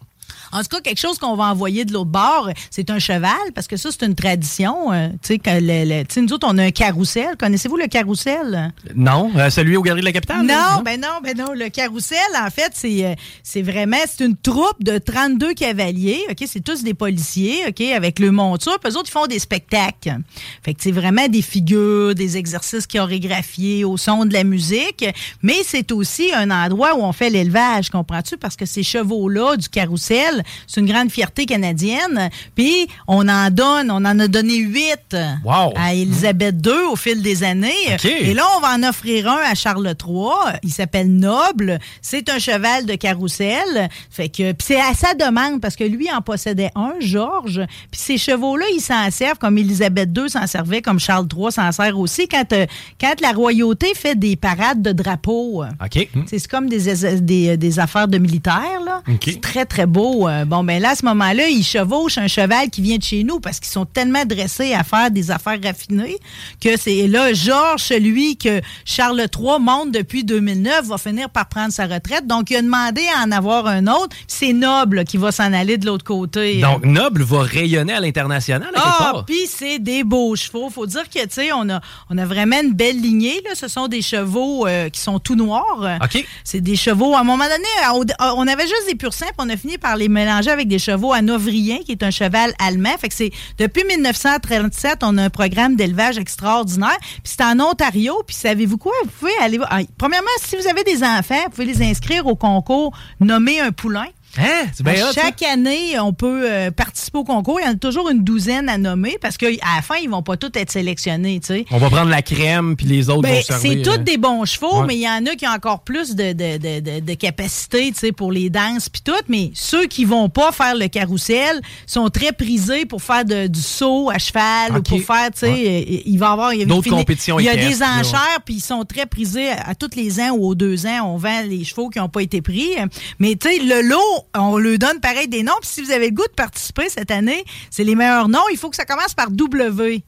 En 0.52 0.60
tout 0.60 0.68
cas, 0.70 0.80
quelque 0.80 1.00
chose 1.00 1.18
qu'on 1.18 1.34
va 1.36 1.44
envoyer 1.44 1.84
de 1.84 1.92
l'autre 1.92 2.10
bord, 2.10 2.50
c'est 2.70 2.90
un 2.90 2.98
cheval, 2.98 3.32
parce 3.54 3.66
que 3.66 3.76
ça, 3.76 3.90
c'est 3.90 4.04
une 4.06 4.14
tradition. 4.14 4.92
euh, 4.92 5.08
tu 5.22 5.34
sais, 5.34 5.38
que 5.38 5.50
le- 5.50 5.84
le- 5.88 6.04
tu 6.04 6.14
sais, 6.14 6.20
nous 6.22 6.32
autres, 6.32 6.46
on 6.50 6.58
a 6.58 6.64
un 6.64 6.70
carrousel. 6.70 7.36
Connaissez-vous 7.38 7.76
le 7.76 7.86
carrousel? 7.86 8.72
Non, 8.94 9.30
euh, 9.36 9.50
celui 9.50 9.76
au 9.76 9.82
Galerie 9.82 10.00
de 10.02 10.06
la 10.06 10.12
Capitale? 10.12 10.46
Non, 10.46 10.82
ben 10.84 11.00
non, 11.00 11.18
ben 11.22 11.36
non. 11.36 11.52
Le 11.54 11.68
carrousel, 11.68 12.18
en 12.38 12.50
fait, 12.50 12.70
c'est 12.74 13.04
euh, 13.06 13.14
c'est 13.42 13.62
vraiment 13.62 13.96
c'est 14.06 14.24
une 14.24 14.36
troupe 14.36 14.82
de 14.82 14.98
32 14.98 15.54
cavaliers. 15.54 16.20
Ok, 16.30 16.44
c'est 16.46 16.62
tous 16.62 16.82
des 16.82 16.94
policiers, 16.94 17.60
ok, 17.68 17.80
avec 17.80 18.18
le 18.18 18.30
monture. 18.30 18.78
Puis 18.78 18.92
eux 18.92 18.96
autres, 18.96 19.08
ils 19.08 19.12
font 19.12 19.26
des 19.26 19.38
spectacles. 19.38 20.16
Fait 20.62 20.74
que 20.74 20.82
c'est 20.82 20.92
vraiment 20.92 21.28
des 21.28 21.42
figures, 21.42 22.14
des 22.14 22.36
exercices 22.36 22.86
chorégraphiés 22.86 23.84
au 23.84 23.96
son 23.96 24.24
de 24.24 24.32
la 24.32 24.44
musique. 24.44 25.04
Mais 25.42 25.62
c'est 25.64 25.92
aussi 25.92 26.32
un 26.34 26.50
endroit 26.50 26.94
où 26.96 27.02
on 27.02 27.12
fait 27.12 27.30
l'élevage, 27.30 27.90
comprends-tu? 27.90 28.36
Parce 28.36 28.56
que 28.56 28.66
ces 28.66 28.82
chevaux-là 28.82 29.56
du 29.56 29.68
carrousel, 29.68 30.41
c'est 30.66 30.80
une 30.80 30.86
grande 30.86 31.10
fierté 31.10 31.46
canadienne. 31.46 32.30
Puis 32.54 32.86
on 33.08 33.28
en 33.28 33.50
donne, 33.50 33.90
on 33.90 34.04
en 34.04 34.18
a 34.18 34.28
donné 34.28 34.56
huit 34.56 35.16
Wow. 35.44 35.72
à 35.76 35.94
Élisabeth 35.94 36.56
II 36.64 36.72
au 36.92 36.96
fil 36.96 37.22
des 37.22 37.42
années. 37.44 37.70
Et 38.04 38.34
là, 38.34 38.44
on 38.56 38.60
va 38.60 38.74
en 38.74 38.82
offrir 38.88 39.28
un 39.28 39.38
à 39.50 39.54
Charles 39.54 39.86
III. 39.86 40.58
Il 40.62 40.70
s'appelle 40.70 41.10
Noble. 41.12 41.78
C'est 42.00 42.28
un 42.30 42.38
cheval 42.38 42.86
de 42.86 42.94
carrousel. 42.94 43.88
Fait 44.10 44.28
que 44.28 44.52
puis 44.52 44.66
c'est 44.68 44.80
à 44.80 44.94
sa 44.94 45.14
demande 45.14 45.60
parce 45.60 45.76
que 45.76 45.84
lui 45.84 46.10
en 46.12 46.20
possédait 46.22 46.70
un, 46.74 46.94
Georges. 47.00 47.62
Puis 47.90 48.00
ces 48.00 48.18
chevaux-là, 48.18 48.66
ils 48.74 48.80
s'en 48.80 49.10
servent 49.10 49.38
comme 49.38 49.58
Élisabeth 49.58 50.10
II 50.16 50.28
s'en 50.30 50.46
servait, 50.46 50.82
comme 50.82 50.98
Charles 51.00 51.26
III 51.34 51.52
s'en 51.52 51.72
sert 51.72 51.98
aussi 51.98 52.28
quand 52.28 52.52
euh, 52.52 52.66
quand 53.00 53.20
la 53.20 53.32
royauté 53.32 53.94
fait 53.94 54.14
des 54.18 54.36
parades 54.36 54.82
de 54.82 54.92
drapeaux. 54.92 55.64
OK. 55.84 56.08
C'est 56.26 56.46
comme 56.48 56.68
des, 56.68 56.94
des, 57.20 57.56
des 57.56 57.78
affaires 57.78 58.08
de 58.08 58.18
militaires, 58.18 58.80
là. 58.84 59.02
C'est 59.22 59.40
très, 59.40 59.64
très 59.64 59.86
beau. 59.86 60.28
Euh, 60.32 60.44
bon, 60.44 60.64
ben 60.64 60.80
là, 60.80 60.90
à 60.90 60.94
ce 60.94 61.04
moment-là, 61.04 61.48
ils 61.48 61.64
chevauchent 61.64 62.18
un 62.18 62.28
cheval 62.28 62.70
qui 62.70 62.80
vient 62.80 62.96
de 62.96 63.02
chez 63.02 63.24
nous 63.24 63.40
parce 63.40 63.60
qu'ils 63.60 63.70
sont 63.70 63.84
tellement 63.84 64.24
dressés 64.24 64.74
à 64.74 64.84
faire 64.84 65.10
des 65.10 65.30
affaires 65.30 65.58
raffinées 65.62 66.18
que 66.60 66.76
c'est 66.76 67.06
là, 67.06 67.32
Georges, 67.32 67.82
celui 67.82 68.36
que 68.36 68.60
Charles 68.84 69.20
III 69.20 69.60
monte 69.60 69.92
depuis 69.92 70.24
2009, 70.24 70.86
va 70.86 70.98
finir 70.98 71.28
par 71.28 71.48
prendre 71.48 71.72
sa 71.72 71.86
retraite. 71.86 72.26
Donc, 72.26 72.50
il 72.50 72.56
a 72.56 72.62
demandé 72.62 73.02
à 73.16 73.24
en 73.26 73.32
avoir 73.32 73.66
un 73.66 73.86
autre. 73.86 74.16
C'est 74.26 74.52
Noble 74.52 75.04
qui 75.04 75.16
va 75.16 75.32
s'en 75.32 75.52
aller 75.52 75.76
de 75.76 75.86
l'autre 75.86 76.04
côté. 76.04 76.60
Donc, 76.60 76.84
Noble 76.84 77.22
va 77.22 77.42
rayonner 77.42 77.92
à 77.92 78.00
l'international. 78.00 78.70
Ah, 78.74 79.22
puis 79.26 79.46
c'est 79.46 79.78
des 79.78 80.04
beaux 80.04 80.34
chevaux. 80.36 80.70
Faut 80.70 80.86
dire 80.86 81.08
que, 81.08 81.22
tu 81.22 81.28
sais, 81.30 81.52
on 81.52 81.68
a, 81.68 81.80
on 82.10 82.18
a 82.18 82.24
vraiment 82.24 82.60
une 82.62 82.72
belle 82.72 83.00
lignée. 83.00 83.42
Là. 83.44 83.54
Ce 83.54 83.68
sont 83.68 83.88
des 83.88 84.02
chevaux 84.02 84.66
euh, 84.66 84.88
qui 84.88 85.00
sont 85.00 85.18
tout 85.18 85.36
noirs. 85.36 85.98
OK. 86.02 86.24
C'est 86.44 86.60
des 86.60 86.76
chevaux, 86.76 87.14
à 87.14 87.20
un 87.20 87.24
moment 87.24 87.44
donné, 87.44 88.06
on 88.36 88.46
avait 88.46 88.66
juste 88.66 88.86
des 88.88 88.94
pur 88.94 89.12
simples. 89.12 89.34
On 89.38 89.48
a 89.48 89.56
fini 89.56 89.78
par 89.78 89.96
les 89.96 90.08
avec 90.28 90.68
des 90.68 90.78
chevaux 90.78 91.12
hanovriens, 91.12 91.78
qui 91.84 91.92
est 91.92 92.02
un 92.02 92.10
cheval 92.10 92.52
allemand. 92.58 92.96
Fait 92.98 93.08
que 93.08 93.14
c'est 93.14 93.30
depuis 93.58 93.84
1937, 93.84 94.98
on 95.02 95.18
a 95.18 95.24
un 95.24 95.30
programme 95.30 95.76
d'élevage 95.76 96.18
extraordinaire. 96.18 96.96
Puis 97.00 97.34
c'est 97.36 97.44
en 97.44 97.58
Ontario. 97.60 98.22
Puis 98.26 98.36
savez-vous 98.36 98.78
quoi? 98.78 98.92
Vous 99.04 99.10
pouvez 99.10 99.36
aller. 99.40 99.58
Ah, 99.70 99.80
premièrement, 99.98 100.28
si 100.42 100.56
vous 100.56 100.66
avez 100.66 100.84
des 100.84 101.02
enfants, 101.02 101.42
vous 101.44 101.50
pouvez 101.50 101.66
les 101.66 101.82
inscrire 101.82 102.26
au 102.26 102.36
concours 102.36 102.92
Nommer 103.20 103.60
un 103.60 103.72
poulain. 103.72 104.06
Hein? 104.38 104.66
chaque 105.14 105.42
année, 105.42 105.98
on 106.00 106.14
peut 106.14 106.50
euh, 106.50 106.70
participer 106.70 107.18
au 107.18 107.24
concours. 107.24 107.60
Il 107.60 107.66
y 107.66 107.68
en 107.68 107.72
a 107.72 107.76
toujours 107.76 108.08
une 108.08 108.24
douzaine 108.24 108.68
à 108.68 108.78
nommer 108.78 109.18
parce 109.20 109.36
qu'à 109.36 109.50
la 109.50 109.82
fin, 109.82 109.96
ils 110.02 110.08
vont 110.08 110.22
pas 110.22 110.36
tous 110.36 110.50
être 110.54 110.70
sélectionnés. 110.70 111.40
On 111.70 111.78
va 111.78 111.90
prendre 111.90 112.08
la 112.10 112.22
crème 112.22 112.76
puis 112.76 112.86
les 112.86 113.10
autres 113.10 113.22
ben, 113.22 113.36
vont 113.36 113.42
servir. 113.42 113.70
C'est 113.70 113.82
tous 113.82 114.00
euh, 114.00 114.02
des 114.02 114.16
bons 114.16 114.44
chevaux, 114.46 114.84
mais 114.84 114.96
il 114.96 115.02
y 115.02 115.08
en 115.08 115.26
a 115.26 115.34
qui 115.36 115.46
ont 115.46 115.50
encore 115.50 115.80
plus 115.80 116.14
de, 116.14 116.32
de, 116.32 116.56
de, 116.56 117.00
de 117.00 117.14
capacité 117.14 117.92
pour 118.16 118.32
les 118.32 118.48
danses 118.48 118.88
puis 118.88 119.02
tout. 119.02 119.12
Mais 119.28 119.50
ceux 119.54 119.86
qui 119.86 120.04
vont 120.04 120.28
pas 120.28 120.50
faire 120.52 120.74
le 120.74 120.88
carrousel 120.88 121.60
sont 121.86 122.08
très 122.08 122.32
prisés 122.32 122.86
pour 122.86 123.02
faire 123.02 123.24
du 123.24 123.60
saut 123.60 124.10
à 124.10 124.18
cheval 124.18 124.78
ou 124.78 124.82
pour 124.82 125.00
faire, 125.00 125.30
euh, 125.42 125.82
il 126.06 126.18
va 126.18 126.26
y 126.26 126.32
avoir... 126.32 126.52
D'autres 126.66 126.90
compétitions 126.90 127.38
Il 127.38 127.44
y 127.44 127.48
a 127.48 127.56
des 127.56 127.82
enchères 127.82 128.40
puis 128.44 128.54
ils 128.54 128.60
sont 128.60 128.84
très 128.84 129.06
prisés 129.06 129.50
à, 129.50 129.74
tous 129.74 129.94
les 129.94 130.20
ans 130.20 130.30
ou 130.30 130.48
aux 130.48 130.54
deux 130.54 130.86
ans. 130.86 131.12
On 131.12 131.16
vend 131.16 131.42
les 131.46 131.64
chevaux 131.64 131.90
qui 131.90 131.98
n'ont 131.98 132.08
pas 132.08 132.22
été 132.22 132.40
pris. 132.40 132.70
Mais 133.18 133.36
tu 133.36 133.48
sais, 133.48 133.58
le 133.58 133.82
lot 133.82 134.21
on 134.34 134.58
lui 134.58 134.78
donne 134.78 135.00
pareil 135.00 135.28
des 135.28 135.42
noms. 135.42 135.52
Puis 135.60 135.70
si 135.70 135.82
vous 135.82 135.90
avez 135.90 136.08
le 136.08 136.14
goût 136.14 136.26
de 136.26 136.34
participer 136.34 136.88
cette 136.88 137.10
année, 137.10 137.44
c'est 137.70 137.84
les 137.84 137.94
meilleurs 137.94 138.28
noms. 138.28 138.48
Il 138.50 138.58
faut 138.58 138.70
que 138.70 138.76
ça 138.76 138.84
commence 138.84 139.14
par 139.14 139.30
W. 139.30 140.04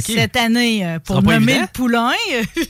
Cette 0.00 0.36
année, 0.36 0.86
euh, 0.86 0.98
pour 1.00 1.22
nommer 1.22 1.60
le 1.60 1.66
poulain. 1.72 2.12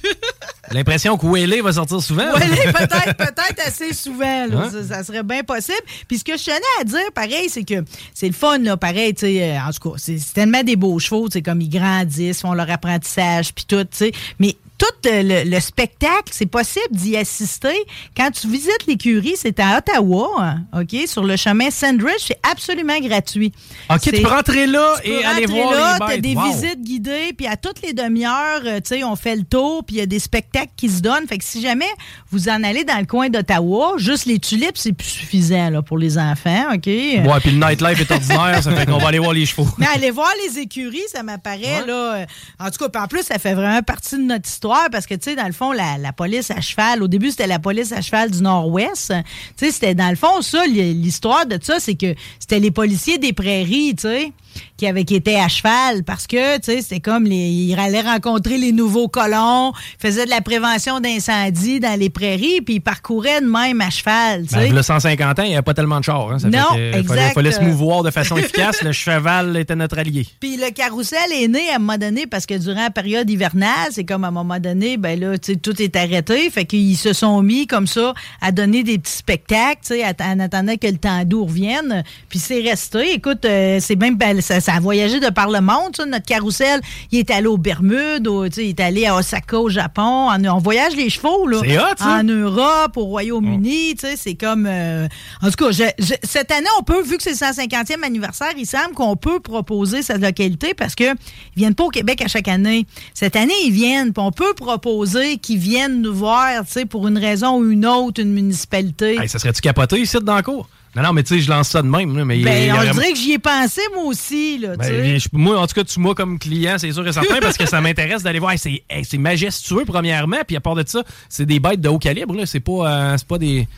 L'impression 0.71 1.19
que 1.19 1.27
Whaley 1.27 1.61
va 1.61 1.73
sortir 1.73 2.01
souvent. 2.01 2.33
Whaley, 2.33 2.73
peut-être, 2.73 3.17
peut-être 3.17 3.67
assez 3.67 3.93
souvent. 3.93 4.47
Hein? 4.51 4.71
Ça, 4.89 5.05
serait 5.05 5.23
bien 5.23 5.43
possible. 5.43 5.83
Puis 6.09 6.19
ce 6.19 6.25
que 6.25 6.39
je 6.39 6.45
tenais 6.45 6.81
à 6.81 6.85
dire, 6.85 7.13
pareil, 7.15 7.49
c'est 7.51 7.65
que 7.65 7.85
c'est 8.15 8.29
le 8.29 8.33
fun, 8.33 8.59
là, 8.59 8.77
pareil, 8.77 9.13
tu 9.13 9.27
sais, 9.27 9.43
euh, 9.43 9.61
en 9.61 9.73
tout 9.73 9.91
cas, 9.91 9.97
c'est 9.99 10.19
tellement 10.33 10.63
des 10.63 10.77
beaux 10.77 10.99
chevaux, 10.99 11.29
tu 11.29 11.35
sais, 11.35 11.43
comme 11.43 11.61
ils 11.61 11.69
grandissent, 11.69 12.41
font 12.41 12.55
leur 12.55 12.71
apprentissage, 12.71 13.53
puis 13.53 13.67
tout, 13.67 13.85
tu 13.85 13.89
sais. 13.93 14.13
Mais 14.39 14.57
tout 14.81 14.87
le, 15.05 15.61
spectacle, 15.61 16.31
c'est 16.31 16.47
possible 16.47 16.89
d'y 16.91 17.15
assister. 17.15 17.77
Quand 18.17 18.31
tu 18.31 18.49
visites 18.49 18.87
l'écurie, 18.89 19.35
c'est 19.37 19.61
à 19.61 19.77
Ottawa, 19.77 20.55
OK, 20.75 21.07
sur 21.07 21.23
le 21.23 21.37
chemin 21.37 21.71
Sandridge, 21.71 22.23
c'est 22.27 22.41
absolument 22.51 22.99
gratuit. 22.99 23.53
OK, 23.91 24.01
tu 24.01 24.23
peux 24.23 24.27
rentrer 24.27 24.67
là 24.67 24.95
et 25.05 25.23
aller 25.23 25.45
voir 25.45 25.73
là, 25.73 25.99
les 26.01 26.07
Tu 26.07 26.13
as 26.13 26.35
des 26.35 26.51
visites 26.51 26.83
guidées, 26.83 27.35
puis 27.37 27.47
à 27.47 27.59
toutes 27.59 27.83
les 27.83 27.93
demi-heures, 27.93 28.63
euh, 28.65 28.81
tu 28.81 28.97
sais, 28.97 29.05
on 29.05 29.17
fait 29.17 29.37
le 29.37 29.43
tour, 29.43 29.85
puis 29.85 29.97
il 29.97 29.99
y 29.99 30.03
a 30.03 30.07
des 30.07 30.19
spectacles 30.19 30.73
qui 30.79 30.89
se 30.89 31.03
donnent. 31.03 31.27
Fait 31.29 31.37
que 31.37 31.45
si 31.45 31.61
jamais 31.61 31.91
vous 32.31 32.49
en 32.49 32.65
allez 32.65 32.85
dans 32.85 32.99
le 32.99 33.07
coin 33.07 33.29
d'Ottawa, 33.29 33.97
juste 33.99 34.25
les 34.25 34.39
tulipes, 34.39 34.79
c'est 34.79 34.95
plus 34.95 35.09
suffisant 35.09 35.69
là, 35.69 35.83
pour 35.83 35.99
les 35.99 36.17
enfants, 36.17 36.73
OK? 36.73 36.87
Ouais, 36.87 37.41
puis 37.41 37.51
le 37.51 37.59
nightlife 37.67 38.01
est 38.01 38.11
ordinaire, 38.11 38.63
ça 38.63 38.73
fait 38.73 38.87
qu'on 38.87 38.99
va 38.99 39.09
aller 39.09 39.19
voir 39.19 39.35
les 39.35 39.45
chevaux. 39.45 39.69
Mais 39.79 39.87
aller 39.95 40.11
voir 40.11 40.33
les 40.47 40.59
écuries, 40.59 40.99
ça 41.13 41.23
m'apparaît, 41.23 41.85
là... 41.87 42.15
Euh, 42.15 42.27
en 42.59 42.71
tout 42.71 42.89
cas, 42.89 43.03
en 43.03 43.07
plus, 43.07 43.23
ça 43.23 43.39
fait 43.39 43.55
vraiment 43.55 43.83
partie 43.83 44.17
de 44.17 44.23
notre 44.23 44.49
histoire 44.49 44.70
parce 44.91 45.07
que, 45.07 45.15
tu 45.15 45.31
sais, 45.31 45.37
dans 45.37 45.47
le 45.47 45.53
fond, 45.53 45.73
la, 45.73 46.13
police 46.13 46.51
à 46.51 46.61
cheval, 46.61 47.03
au 47.03 47.09
début, 47.09 47.31
c'était 47.31 47.47
la 47.47 47.59
police 47.59 47.93
à 47.93 48.01
cheval 48.01 48.31
du 48.31 48.43
Nord-Ouest. 48.43 49.13
Tu 49.57 49.67
sais, 49.67 49.71
c'était 49.73 49.95
dans 49.95 50.11
le 50.11 50.17
fond, 50.17 50.43
ça, 50.43 50.67
l'histoire 50.67 51.47
de 51.47 51.59
ça, 51.63 51.81
c'est 51.81 51.95
que 51.95 52.15
c'était 52.39 52.61
les 52.61 52.71
policiers 52.71 53.19
des 53.19 53.33
prairies, 53.33 53.95
tu 53.95 54.03
sais 54.03 54.33
qui, 54.77 54.87
avait, 54.87 55.05
qui 55.05 55.15
était 55.15 55.37
à 55.37 55.49
cheval 55.49 56.05
parce 56.05 56.27
que, 56.27 56.57
tu 56.57 56.73
sais, 56.73 56.83
c'était 56.83 57.01
comme 57.01 57.25
les, 57.25 57.37
il 57.37 57.79
allait 57.79 58.01
rencontrer 58.01 58.57
les 58.57 58.73
nouveaux 58.73 59.09
colons, 59.09 59.73
faisait 59.99 60.25
de 60.25 60.31
la 60.31 60.41
prévention 60.41 61.01
d'incendie 61.01 61.81
dans 61.81 61.99
les 61.99 62.09
prairies, 62.09 62.61
puis 62.63 62.77
il 62.77 62.81
parcourait 62.81 63.41
de 63.41 63.47
même 63.47 63.81
à 63.81 63.91
cheval, 63.91 64.47
tu 64.47 64.55
ben, 64.55 64.75
le 64.75 64.83
150 64.83 65.39
ans, 65.39 65.43
il 65.43 65.49
n'y 65.49 65.55
avait 65.55 65.63
pas 65.63 65.75
tellement 65.75 65.99
de 65.99 66.05
chars. 66.05 66.31
Hein, 66.33 66.39
non, 66.45 66.77
exact. 66.95 67.31
Il 67.31 67.35
fallait, 67.35 67.53
se 67.53 67.61
mouvoir 67.61 68.03
de 68.03 68.11
façon 68.11 68.37
efficace. 68.37 68.83
le 68.83 68.93
cheval 68.93 69.57
était 69.57 69.77
notre 69.77 69.99
allié. 69.99 70.27
Puis 70.41 70.57
le 70.57 70.71
carrousel 70.71 71.19
est 71.33 71.49
né 71.49 71.69
à 71.71 71.77
un 71.77 71.79
moment 71.79 71.99
donné 71.99 72.27
parce 72.27 72.47
que 72.47 72.55
durant 72.55 72.83
la 72.83 72.91
période 72.91 73.29
hivernale, 73.29 73.89
c'est 73.91 74.05
comme 74.05 74.25
à 74.25 74.29
un 74.29 74.33
moment 74.33 74.60
donné, 74.61 74.97
ben 74.97 75.19
là, 75.19 75.37
tout 75.39 75.83
est 75.83 75.97
arrêté. 75.97 76.49
Fait 76.51 76.65
qu'ils 76.65 76.97
se 76.97 77.13
sont 77.13 77.43
mis 77.43 77.67
comme 77.67 77.87
ça 77.87 78.15
à 78.41 78.53
donner 78.53 78.83
des 78.83 78.99
petits 78.99 79.13
spectacles, 79.13 79.81
tu 79.83 79.95
sais, 79.95 80.05
en 80.05 80.41
attendant 80.41 80.77
que 80.77 80.87
le 80.87 80.99
temps 80.99 81.23
revienne. 81.31 82.05
Puis 82.29 82.39
c'est 82.39 82.61
resté. 82.61 83.15
Écoute, 83.15 83.45
euh, 83.45 83.79
c'est 83.81 83.97
même... 83.97 84.17
Ben, 84.17 84.41
ça, 84.41 84.61
ça, 84.61 84.75
a 84.75 84.81
voyagé 84.81 85.21
de 85.21 85.29
par 85.31 85.51
le 85.51 85.61
monde. 85.61 85.97
Notre 86.07 86.27
carrousel, 86.27 86.81
il 87.11 87.19
est 87.19 87.31
allé 87.31 87.47
aux 87.47 87.59
Bermudes, 87.59 88.29
il 88.57 88.69
est 88.69 88.81
allé 88.81 89.07
à 89.07 89.17
Osaka 89.17 89.59
au 89.59 89.69
Japon. 89.69 90.29
On, 90.31 90.59
voyage 90.59 90.95
les 90.95 91.11
chevaux 91.11 91.47
là, 91.47 91.61
en 92.01 92.23
Europe, 92.23 92.97
au 92.97 93.05
Royaume-Uni. 93.05 93.97
C'est 94.17 94.35
comme... 94.35 94.67
Euh, 94.67 95.09
en 95.43 95.51
tout 95.51 95.65
cas, 95.65 95.87
cette 96.23 96.51
année, 96.51 96.67
on 96.79 96.83
peut, 96.83 97.03
vu 97.03 97.17
que 97.17 97.23
c'est 97.23 97.31
le 97.31 97.37
150e 97.37 98.05
anniversaire, 98.05 98.53
il 98.57 98.67
semble 98.67 98.95
qu'on 98.95 99.17
peut 99.17 99.41
proposer 99.41 100.03
cette 100.03 100.21
localité 100.21 100.75
parce 100.75 100.95
qu'ils 100.95 101.15
viennent 101.57 101.75
pas 101.75 101.85
au 101.85 101.91
Québec 101.91 102.23
à 102.23 102.29
chaque 102.29 102.49
année. 102.49 102.87
Cette 103.15 103.37
année, 103.37 103.55
ils 103.65 103.73
viennent, 103.73 104.13
puis 104.13 104.23
on 104.23 104.33
peut 104.33 104.50
proposer 104.55 105.39
qu'ils 105.39 105.59
viennent 105.59 106.03
nous 106.03 106.15
voir 106.15 106.63
pour 106.89 107.09
une 107.09 107.19
raison 107.19 107.59
ou 107.59 107.71
une 107.71 107.87
autre, 107.87 108.21
une 108.21 108.33
municipalité. 108.33 109.17
ça 109.29 109.39
serait-tu 109.39 109.61
capoté 109.61 110.01
ici 110.01 110.17
dans 110.23 110.37
le 110.37 110.43
cours? 110.43 110.69
Non, 110.97 111.05
non, 111.05 111.13
mais 111.13 111.23
tu 111.23 111.37
sais, 111.37 111.41
je 111.41 111.49
lance 111.49 111.69
ça 111.69 111.83
de 111.83 111.89
même. 111.89 112.25
mais 112.25 112.43
ben, 112.43 112.75
on 112.75 112.93
dirait 112.93 113.13
que 113.13 113.19
j'y 113.19 113.35
ai 113.35 113.39
pensé, 113.39 113.81
moi 113.95 114.05
aussi. 114.05 114.59
Là, 114.59 114.77
ben, 114.77 115.19
moi, 115.33 115.61
en 115.61 115.67
tout 115.69 115.75
cas, 115.75 115.85
tu 115.85 116.01
moi 116.01 116.17
comme 116.17 116.37
client, 116.39 116.77
c'est 116.79 116.91
sûr 116.91 117.07
et 117.07 117.13
certain, 117.13 117.39
parce 117.41 117.57
que 117.57 117.67
ça 117.67 117.81
m'intéresse 117.81 118.25
d'aller 118.25 118.41
voir. 118.41 118.55
c'est 118.59 119.19
majestueux, 119.19 119.85
premièrement. 119.87 120.39
Puis 120.47 120.57
à 120.57 120.61
part 120.61 120.75
de 120.75 120.83
ça, 120.85 121.05
c'est 121.29 121.47
des 121.47 121.61
bêtes 121.61 121.81
de 121.81 121.89
haut 121.89 121.99
calibre. 121.99 122.35
C'est 122.45 122.61
pas, 122.61 123.13
euh, 123.13 123.17
pas 123.29 123.39
des. 123.39 123.69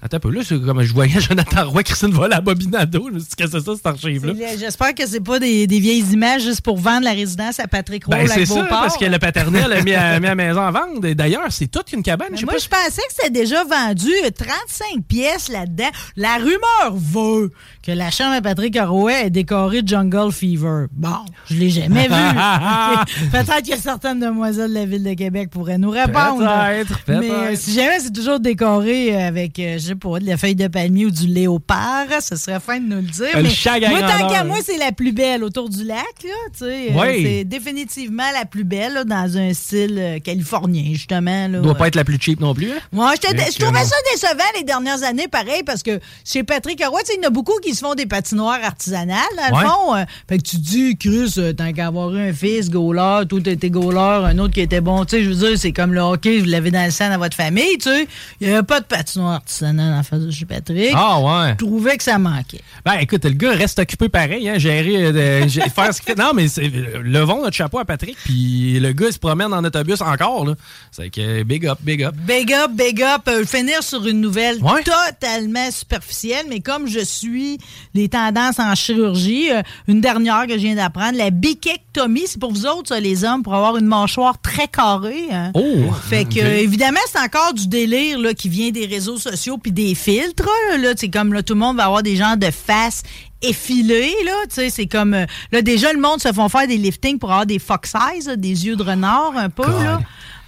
Attends 0.00 0.18
un 0.18 0.20
peu, 0.20 0.30
là, 0.30 0.42
c'est 0.44 0.60
comme 0.60 0.80
je 0.82 0.92
voyais 0.94 1.20
Jonathan 1.28 1.68
Roy, 1.70 1.82
Christine 1.82 2.12
Vola 2.12 2.36
à 2.36 2.40
Bobinado. 2.40 3.06
Je 3.08 3.14
me 3.14 3.18
suis 3.18 3.30
dit, 3.30 3.36
qu'est-ce 3.36 3.50
que 3.50 3.58
c'est 3.58 3.64
ça, 3.64 3.74
cette 3.74 3.86
archive-là? 3.86 4.32
J'espère 4.56 4.94
que 4.94 5.04
c'est 5.06 5.20
pas 5.20 5.40
des, 5.40 5.66
des, 5.66 5.80
vieilles 5.80 6.04
images 6.12 6.42
juste 6.42 6.60
pour 6.60 6.76
vendre 6.76 7.02
la 7.02 7.12
résidence 7.12 7.58
à 7.58 7.66
Patrick 7.66 8.04
Roy. 8.04 8.16
Ben, 8.16 8.28
c'est 8.28 8.46
ça, 8.46 8.64
parce 8.64 8.96
que 8.96 9.04
le 9.04 9.18
paternel 9.18 9.72
a 9.72 9.82
mis 9.82 9.94
à, 9.94 10.20
mis 10.20 10.28
à 10.28 10.36
maison 10.36 10.60
à 10.60 10.70
vendre. 10.70 11.00
D'ailleurs, 11.14 11.50
c'est 11.50 11.66
toute 11.66 11.92
une 11.92 12.04
cabane. 12.04 12.28
moi, 12.44 12.54
je 12.58 12.68
pensais 12.68 13.02
que 13.02 13.12
c'était 13.12 13.30
déjà 13.30 13.64
vendu 13.64 14.12
35 14.36 15.02
pièces 15.08 15.48
là-dedans. 15.48 15.90
La 16.16 16.36
rumeur 16.36 16.92
veut 16.92 17.50
que 17.82 17.90
la 17.90 18.12
chambre 18.12 18.36
à 18.36 18.40
Patrick 18.40 18.78
Roy 18.80 19.24
est 19.24 19.30
décorée 19.30 19.82
de 19.82 19.88
Jungle 19.88 20.30
Fever. 20.30 20.86
Bon, 20.92 21.24
je 21.50 21.56
l'ai 21.56 21.70
jamais 21.70 22.06
vu. 22.06 22.14
Peut-être 23.32 23.68
que 23.68 23.76
certaines 23.76 24.20
demoiselles 24.20 24.70
de 24.70 24.74
la 24.74 24.86
ville 24.86 25.02
de 25.02 25.14
Québec 25.14 25.50
pourraient 25.50 25.78
nous 25.78 25.90
répondre. 25.90 26.38
Peut-être, 26.38 27.20
Mais 27.20 27.30
euh, 27.30 27.56
si 27.56 27.72
jamais 27.72 27.98
c'est 27.98 28.12
toujours 28.12 28.38
décoré 28.38 29.20
avec... 29.20 29.58
Euh, 29.58 29.78
sais 29.88 29.94
pas, 29.94 30.18
de 30.18 30.26
la 30.26 30.36
feuille 30.36 30.54
de 30.54 30.66
palmier 30.68 31.06
ou 31.06 31.10
du 31.10 31.26
léopard. 31.26 32.06
Ce 32.20 32.36
serait 32.36 32.60
fin 32.60 32.80
de 32.80 32.86
nous 32.86 32.96
le 32.96 33.02
dire. 33.02 33.28
mais 33.34 33.88
moi, 33.90 34.00
tant 34.00 34.28
qu'à 34.28 34.44
moi, 34.44 34.58
c'est 34.64 34.78
la 34.78 34.92
plus 34.92 35.12
belle 35.12 35.44
autour 35.44 35.68
du 35.68 35.84
lac. 35.84 36.04
Là, 36.24 36.66
euh, 36.66 37.12
C'est 37.22 37.44
définitivement 37.44 38.30
la 38.32 38.44
plus 38.44 38.64
belle 38.64 39.04
dans 39.06 39.36
un 39.36 39.52
style 39.54 39.96
euh, 39.98 40.18
californien, 40.18 40.84
justement. 40.92 41.48
Là, 41.48 41.60
doit 41.60 41.74
pas 41.74 41.88
être 41.88 41.94
la 41.94 42.04
plus 42.04 42.18
cheap 42.20 42.40
non 42.40 42.54
plus. 42.54 42.70
Hein? 42.70 42.78
Moi, 42.92 43.14
je, 43.16 43.58
trouvais 43.58 43.84
ça 43.84 43.96
décevant 44.12 44.44
les 44.56 44.64
dernières 44.64 45.02
années, 45.02 45.28
pareil, 45.28 45.62
parce 45.64 45.82
que 45.82 46.00
chez 46.24 46.42
Patrick 46.42 46.82
Roy, 46.84 47.00
il 47.14 47.22
y 47.22 47.26
en 47.26 47.28
a 47.28 47.30
beaucoup 47.30 47.58
qui 47.62 47.74
se 47.74 47.80
font 47.80 47.94
des 47.94 48.06
patinoires 48.06 48.60
artisanales, 48.62 49.18
dans 49.36 49.58
le 49.58 49.66
fond. 49.66 49.94
Euh. 49.96 50.04
fait 50.28 50.38
que 50.38 50.42
tu 50.42 50.56
dis, 50.56 50.96
Chris, 50.96 51.34
tant 51.56 51.72
qu'à 51.72 51.86
avoir 51.86 52.14
un 52.14 52.32
fils, 52.32 52.70
goaler, 52.70 53.26
tout 53.28 53.46
était 53.48 53.70
goaler, 53.70 54.26
un 54.26 54.38
autre 54.38 54.54
qui 54.54 54.60
était 54.60 54.80
bon. 54.80 55.04
Tu 55.04 55.16
sais, 55.16 55.24
je 55.24 55.30
veux 55.30 55.48
dire, 55.48 55.58
c'est 55.58 55.72
comme 55.72 55.94
le 55.94 56.00
hockey, 56.00 56.38
vous 56.38 56.46
l'avez 56.46 56.70
dans 56.70 56.84
le 56.84 56.90
sang 56.90 57.10
dans 57.10 57.18
votre 57.18 57.36
famille, 57.36 57.78
tu 57.78 57.88
sais. 57.88 58.06
Il 58.40 58.48
n'y 58.48 58.54
avait 58.54 58.62
pas 58.62 58.80
de 58.80 58.86
patinoire 58.86 59.32
artisanale 59.34 59.77
face 60.02 60.20
de 60.20 60.30
chez 60.30 60.44
Patrick. 60.44 60.92
Ah 60.94 61.20
ouais. 61.20 61.50
Je 61.52 61.64
trouvais 61.64 61.96
que 61.96 62.04
ça 62.04 62.18
manquait. 62.18 62.60
Ben 62.84 62.94
écoute, 63.00 63.24
le 63.24 63.32
gars 63.32 63.52
reste 63.52 63.78
occupé 63.78 64.08
pareil, 64.08 64.48
hein, 64.48 64.58
gérer, 64.58 65.06
euh, 65.06 65.48
faire 65.74 65.94
ce 65.94 66.00
qu'il 66.00 66.14
fait. 66.14 66.18
Non, 66.18 66.32
mais 66.34 66.46
euh, 66.58 67.00
levons 67.02 67.42
notre 67.42 67.56
chapeau 67.56 67.78
à 67.78 67.84
Patrick, 67.84 68.16
puis 68.24 68.78
le 68.80 68.92
gars 68.92 69.06
il 69.08 69.12
se 69.12 69.18
promène 69.18 69.52
en 69.52 69.64
autobus 69.64 70.00
encore. 70.00 70.46
Là. 70.46 70.54
C'est 70.90 71.10
que 71.10 71.42
big 71.42 71.66
up, 71.66 71.78
big 71.82 72.02
up. 72.02 72.14
Big 72.26 72.52
up, 72.52 72.70
big 72.72 73.02
up. 73.02 73.22
Euh, 73.28 73.44
finir 73.44 73.82
sur 73.82 74.06
une 74.06 74.20
nouvelle 74.20 74.58
totalement 74.58 75.70
superficielle, 75.70 76.46
mais 76.48 76.60
comme 76.60 76.86
je 76.86 77.00
suis 77.00 77.58
les 77.94 78.08
tendances 78.08 78.58
en 78.58 78.74
chirurgie, 78.74 79.48
une 79.86 80.00
dernière 80.00 80.46
que 80.46 80.54
je 80.54 80.62
viens 80.62 80.74
d'apprendre, 80.74 81.16
la 81.16 81.30
bichectomie, 81.30 82.24
c'est 82.26 82.40
pour 82.40 82.52
vous 82.52 82.66
autres, 82.66 82.88
ça, 82.88 83.00
les 83.00 83.24
hommes, 83.24 83.42
pour 83.42 83.54
avoir 83.54 83.76
une 83.76 83.86
mâchoire 83.86 84.40
très 84.40 84.68
carrée. 84.68 85.28
Hein. 85.32 85.50
Oh! 85.54 85.92
Fait 86.08 86.24
que, 86.24 86.38
évidemment, 86.38 87.00
c'est 87.10 87.20
encore 87.20 87.54
du 87.54 87.68
délire 87.68 88.18
là, 88.18 88.34
qui 88.34 88.48
vient 88.48 88.70
des 88.70 88.86
réseaux 88.86 89.18
sociaux 89.18 89.58
puis 89.68 89.72
des 89.72 89.94
filtres. 89.94 90.48
Là, 90.78 90.92
c'est 90.96 91.08
comme 91.08 91.32
là, 91.32 91.42
tout 91.42 91.54
le 91.54 91.60
monde 91.60 91.76
va 91.76 91.84
avoir 91.84 92.02
des 92.02 92.16
genres 92.16 92.36
de 92.36 92.50
faces 92.50 93.02
effilées. 93.42 94.14
Là, 94.24 94.32
c'est 94.48 94.86
comme 94.86 95.14
euh, 95.14 95.26
là 95.52 95.62
déjà 95.62 95.92
le 95.92 96.00
monde 96.00 96.20
se 96.20 96.32
font 96.32 96.48
faire 96.48 96.66
des 96.66 96.76
liftings 96.76 97.18
pour 97.18 97.30
avoir 97.30 97.46
des 97.46 97.58
fox 97.58 97.94
eyes, 97.94 98.36
des 98.36 98.66
yeux 98.66 98.76
de 98.76 98.82
renard 98.82 99.32
un 99.36 99.50
peu. 99.50 99.62
Là. 99.62 100.00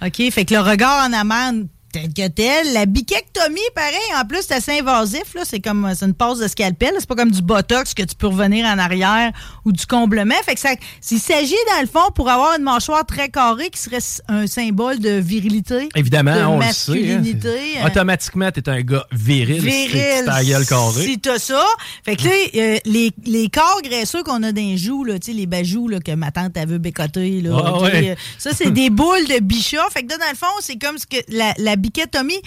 OK, 0.03 0.31
fait 0.31 0.45
que 0.45 0.53
le 0.53 0.61
regard 0.61 1.07
en 1.07 1.13
amande 1.13 1.67
tel 1.91 2.13
que 2.13 2.27
tel. 2.27 2.73
La 2.73 2.85
biquectomie, 2.85 3.59
pareil, 3.75 3.95
en 4.21 4.25
plus, 4.25 4.39
c'est 4.47 4.55
assez 4.55 4.79
invasif. 4.79 5.33
Là. 5.35 5.41
C'est 5.45 5.59
comme 5.59 5.91
c'est 5.97 6.05
une 6.05 6.13
pause 6.13 6.39
de 6.39 6.47
scalpel. 6.47 6.93
C'est 6.99 7.07
pas 7.07 7.15
comme 7.15 7.31
du 7.31 7.41
botox 7.41 7.93
que 7.93 8.03
tu 8.03 8.15
peux 8.15 8.27
revenir 8.27 8.65
en 8.65 8.77
arrière 8.77 9.31
ou 9.65 9.71
du 9.71 9.85
comblement. 9.85 10.35
Fait 10.45 10.55
que 10.55 10.59
ça, 10.59 10.69
s'il 10.99 11.19
s'agit, 11.19 11.55
dans 11.75 11.81
le 11.81 11.87
fond, 11.87 12.11
pour 12.15 12.29
avoir 12.29 12.55
une 12.57 12.63
mâchoire 12.63 13.05
très 13.05 13.29
carrée 13.29 13.69
qui 13.69 13.79
serait 13.79 13.99
un 14.27 14.47
symbole 14.47 14.99
de 14.99 15.11
virilité. 15.11 15.89
Évidemment, 15.95 16.35
de 16.35 16.45
on 16.45 16.57
masculinité. 16.57 17.47
Le 17.47 17.53
sait, 17.53 17.77
hein. 17.79 17.83
euh, 17.83 17.87
Automatiquement, 17.87 18.51
t'es 18.51 18.67
un 18.69 18.81
gars 18.81 19.05
viril. 19.11 19.61
Viril. 19.61 20.25
Si 20.39 20.45
gueule 20.47 20.65
carrée. 20.65 21.03
Si 21.05 21.19
t'as 21.19 21.39
ça. 21.39 21.63
Fait 22.03 22.15
que 22.15 22.23
là, 22.23 22.31
euh, 22.55 22.77
les, 22.85 23.11
les 23.25 23.49
corps 23.49 23.81
graisseux 23.83 24.23
qu'on 24.23 24.43
a 24.43 24.51
dans 24.51 24.61
les 24.61 24.77
joues, 24.77 25.03
là, 25.03 25.19
tu 25.19 25.31
sais, 25.31 25.37
les 25.37 25.45
bajoux 25.45 25.87
là, 25.87 25.99
que 25.99 26.11
ma 26.13 26.31
tante 26.31 26.57
avait 26.57 26.79
bécoté, 26.79 27.41
là. 27.41 27.51
Ah 27.63 27.73
ok, 27.75 27.81
ouais. 27.83 28.09
euh, 28.11 28.15
Ça, 28.37 28.51
c'est 28.53 28.71
des 28.71 28.89
boules 28.89 29.27
de 29.27 29.39
bichat. 29.39 29.83
Fait 29.91 30.03
que 30.03 30.09
là, 30.11 30.17
dans 30.17 30.29
le 30.29 30.35
fond, 30.37 30.45
c'est 30.61 30.77
comme 30.77 30.97
ce 30.97 31.05
que 31.05 31.17
la, 31.29 31.53
la 31.57 31.75
biquectomie 31.81 32.41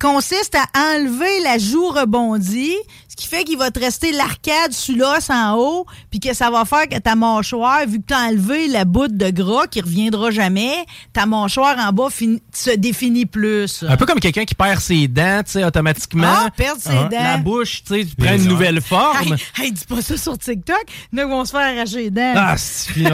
consiste 0.00 0.54
à 0.56 0.66
enlever 0.94 1.40
la 1.44 1.58
joue 1.58 1.88
rebondie, 1.88 2.74
ce 3.08 3.16
qui 3.16 3.26
fait 3.26 3.44
qu'il 3.44 3.58
va 3.58 3.70
te 3.70 3.78
rester 3.80 4.12
l'arcade 4.12 4.72
sous 4.72 4.94
l'os 4.94 5.30
en 5.30 5.54
haut, 5.56 5.86
puis 6.10 6.20
que 6.20 6.34
ça 6.34 6.50
va 6.50 6.64
faire 6.64 6.88
que 6.88 6.98
ta 6.98 7.14
mâchoire, 7.14 7.86
vu 7.86 7.98
que 8.00 8.06
tu 8.08 8.14
as 8.14 8.28
enlevé 8.28 8.68
la 8.68 8.84
boute 8.84 9.16
de 9.16 9.30
gras 9.30 9.66
qui 9.66 9.80
reviendra 9.80 10.30
jamais, 10.30 10.84
ta 11.12 11.26
mâchoire 11.26 11.76
en 11.78 11.92
bas 11.92 12.08
fin- 12.10 12.36
se 12.52 12.70
définit 12.70 13.26
plus. 13.26 13.84
Un 13.88 13.96
peu 13.96 14.06
comme 14.06 14.20
quelqu'un 14.20 14.44
qui 14.44 14.54
perd 14.54 14.80
ses 14.80 15.08
dents, 15.08 15.42
tu 15.44 15.52
sais, 15.52 15.64
automatiquement. 15.64 16.26
Ah, 16.28 16.48
perdre 16.56 16.80
ses 16.80 16.90
dents. 16.92 17.08
La 17.10 17.36
bouche, 17.38 17.82
tu 17.84 17.94
sais, 17.94 18.04
tu 18.06 18.14
prends 18.16 18.30
Les 18.32 18.42
une 18.42 18.48
nouvelle 18.48 18.80
forme. 18.80 19.34
Hey, 19.56 19.64
hey, 19.66 19.72
dis 19.72 19.84
pas 19.84 20.00
ça 20.02 20.16
sur 20.16 20.38
TikTok. 20.38 20.84
Nous 21.12 21.28
vont 21.28 21.44
se 21.44 21.50
faire 21.50 21.60
arracher 21.76 21.96
les 22.04 22.10
dents. 22.10 22.34
Ah, 22.36 22.56
c'est 22.56 22.92
fini. 22.92 23.08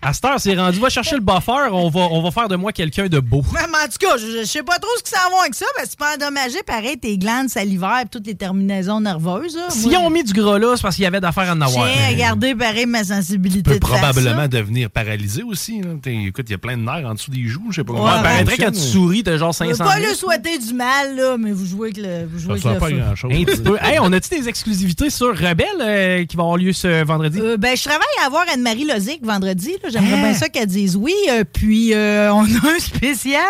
À 0.00 0.12
cette 0.12 0.24
heure, 0.24 0.40
c'est 0.40 0.54
rendu. 0.56 0.78
Va 0.80 0.88
chercher 0.88 1.14
le 1.16 1.20
buffer. 1.20 1.68
On 1.70 1.88
va, 1.90 2.00
on 2.10 2.22
va 2.22 2.30
faire 2.30 2.48
de 2.48 2.56
moi 2.56 2.72
quelqu'un 2.72 3.06
de 3.06 3.20
beau. 3.20 3.42
Mais 3.52 3.60
en 3.60 3.86
tout 3.88 3.98
cas, 4.00 4.16
je, 4.16 4.40
je 4.40 4.44
sais 4.44 4.62
pas 4.62 4.78
trop 4.78 4.90
ce 4.98 5.02
que 5.02 5.08
ça 5.12 5.28
va 5.30 5.40
avec 5.42 5.54
ça, 5.54 5.66
parce 5.76 5.88
que 5.88 5.92
tu 5.92 5.96
peux 5.98 6.04
endommager 6.24 6.62
pareil 6.66 6.98
tes 6.98 7.18
glandes 7.18 7.48
salivaires 7.48 8.00
et 8.04 8.08
toutes 8.08 8.26
les 8.26 8.34
terminaisons 8.34 9.00
nerveuses. 9.00 9.56
là. 9.56 9.66
S'ils 9.70 9.90
Moi, 9.90 10.00
ont 10.00 10.10
mis 10.10 10.24
du 10.24 10.32
gras 10.32 10.58
là, 10.58 10.74
c'est 10.76 10.82
parce 10.82 10.96
qu'il 10.96 11.04
y 11.04 11.06
avait 11.06 11.20
d'affaires 11.20 11.50
à 11.50 11.54
en 11.54 11.60
avoir. 11.60 11.86
J'ai 12.08 12.16
garder 12.16 12.54
pareil 12.54 12.86
ma 12.86 13.04
sensibilité 13.04 13.70
peut 13.72 13.78
de 13.78 13.84
face, 13.86 13.98
probablement 14.00 14.48
devenir 14.48 14.90
paralysé 14.90 15.42
aussi. 15.42 15.80
là. 15.80 15.90
T'es- 16.02 16.24
Écoute, 16.26 16.46
il 16.48 16.52
y 16.52 16.54
a 16.54 16.58
plein 16.58 16.76
de 16.76 16.82
nerfs 16.82 17.06
en 17.08 17.14
dessous 17.14 17.30
des 17.30 17.46
joues. 17.46 17.66
Je 17.70 17.76
sais 17.76 17.84
pas 17.84 17.92
Ouais, 17.92 17.98
comment 18.00 18.12
ça 18.16 18.22
paraîtrait 18.22 18.44
fonctionne, 18.56 18.66
quand 18.66 18.72
tu 18.72 18.80
mais 18.80 18.92
souris, 18.92 19.22
t'as 19.22 19.36
genre 19.36 19.52
Je 19.52 19.64
veux 19.64 19.74
500 19.74 19.84
pas 19.84 19.96
000. 19.98 20.08
lui 20.08 20.16
souhaiter 20.16 20.58
du 20.58 20.72
mal, 20.74 21.16
là, 21.16 21.36
mais 21.38 21.52
vous 21.52 21.66
jouez 21.66 21.88
avec 21.90 21.96
le, 21.98 22.26
vous 22.26 22.38
jouez 22.38 22.46
Ça 22.46 22.50
avec 22.50 22.62
sert 22.62 22.72
le 22.74 22.78
pas 22.80 22.86
feu. 22.88 22.96
grand-chose. 22.96 23.32
Un 23.34 23.44
petit 23.44 23.60
peu. 23.62 23.76
Hey, 23.82 23.98
on 24.00 24.12
a-tu 24.12 24.28
des 24.40 24.48
exclusivités 24.48 25.10
sur 25.10 25.36
Rebelle 25.36 25.66
euh, 25.80 26.24
qui 26.24 26.36
va 26.36 26.42
avoir 26.44 26.56
lieu 26.56 26.72
ce 26.72 27.04
vendredi? 27.04 27.38
Euh, 27.40 27.56
ben, 27.56 27.76
je 27.76 27.82
travaille 27.84 28.06
à 28.22 28.26
avoir 28.26 28.44
Anne-Marie 28.52 28.84
Lozic 28.84 29.24
vendredi. 29.24 29.72
là. 29.82 29.88
J'aimerais 29.90 30.12
Hein? 30.14 30.22
bien 30.22 30.34
ça 30.34 30.48
qu'elle 30.48 30.66
dise 30.66 30.96
oui. 30.96 31.14
Euh, 31.30 31.44
puis, 31.50 31.92
euh, 31.94 32.32
on 32.32 32.44
a 32.44 32.76
un 32.76 32.78
spécial 32.78 33.42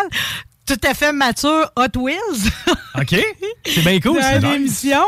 tout 0.65 0.79
à 0.87 0.93
fait 0.93 1.11
mature 1.11 1.71
Hot 1.75 1.99
Wheels. 1.99 2.17
OK. 2.99 3.15
C'est 3.65 3.81
bien 3.83 3.99
cool, 3.99 4.21
ça. 4.21 4.39
dans 4.39 4.51
l'émission. 4.51 5.01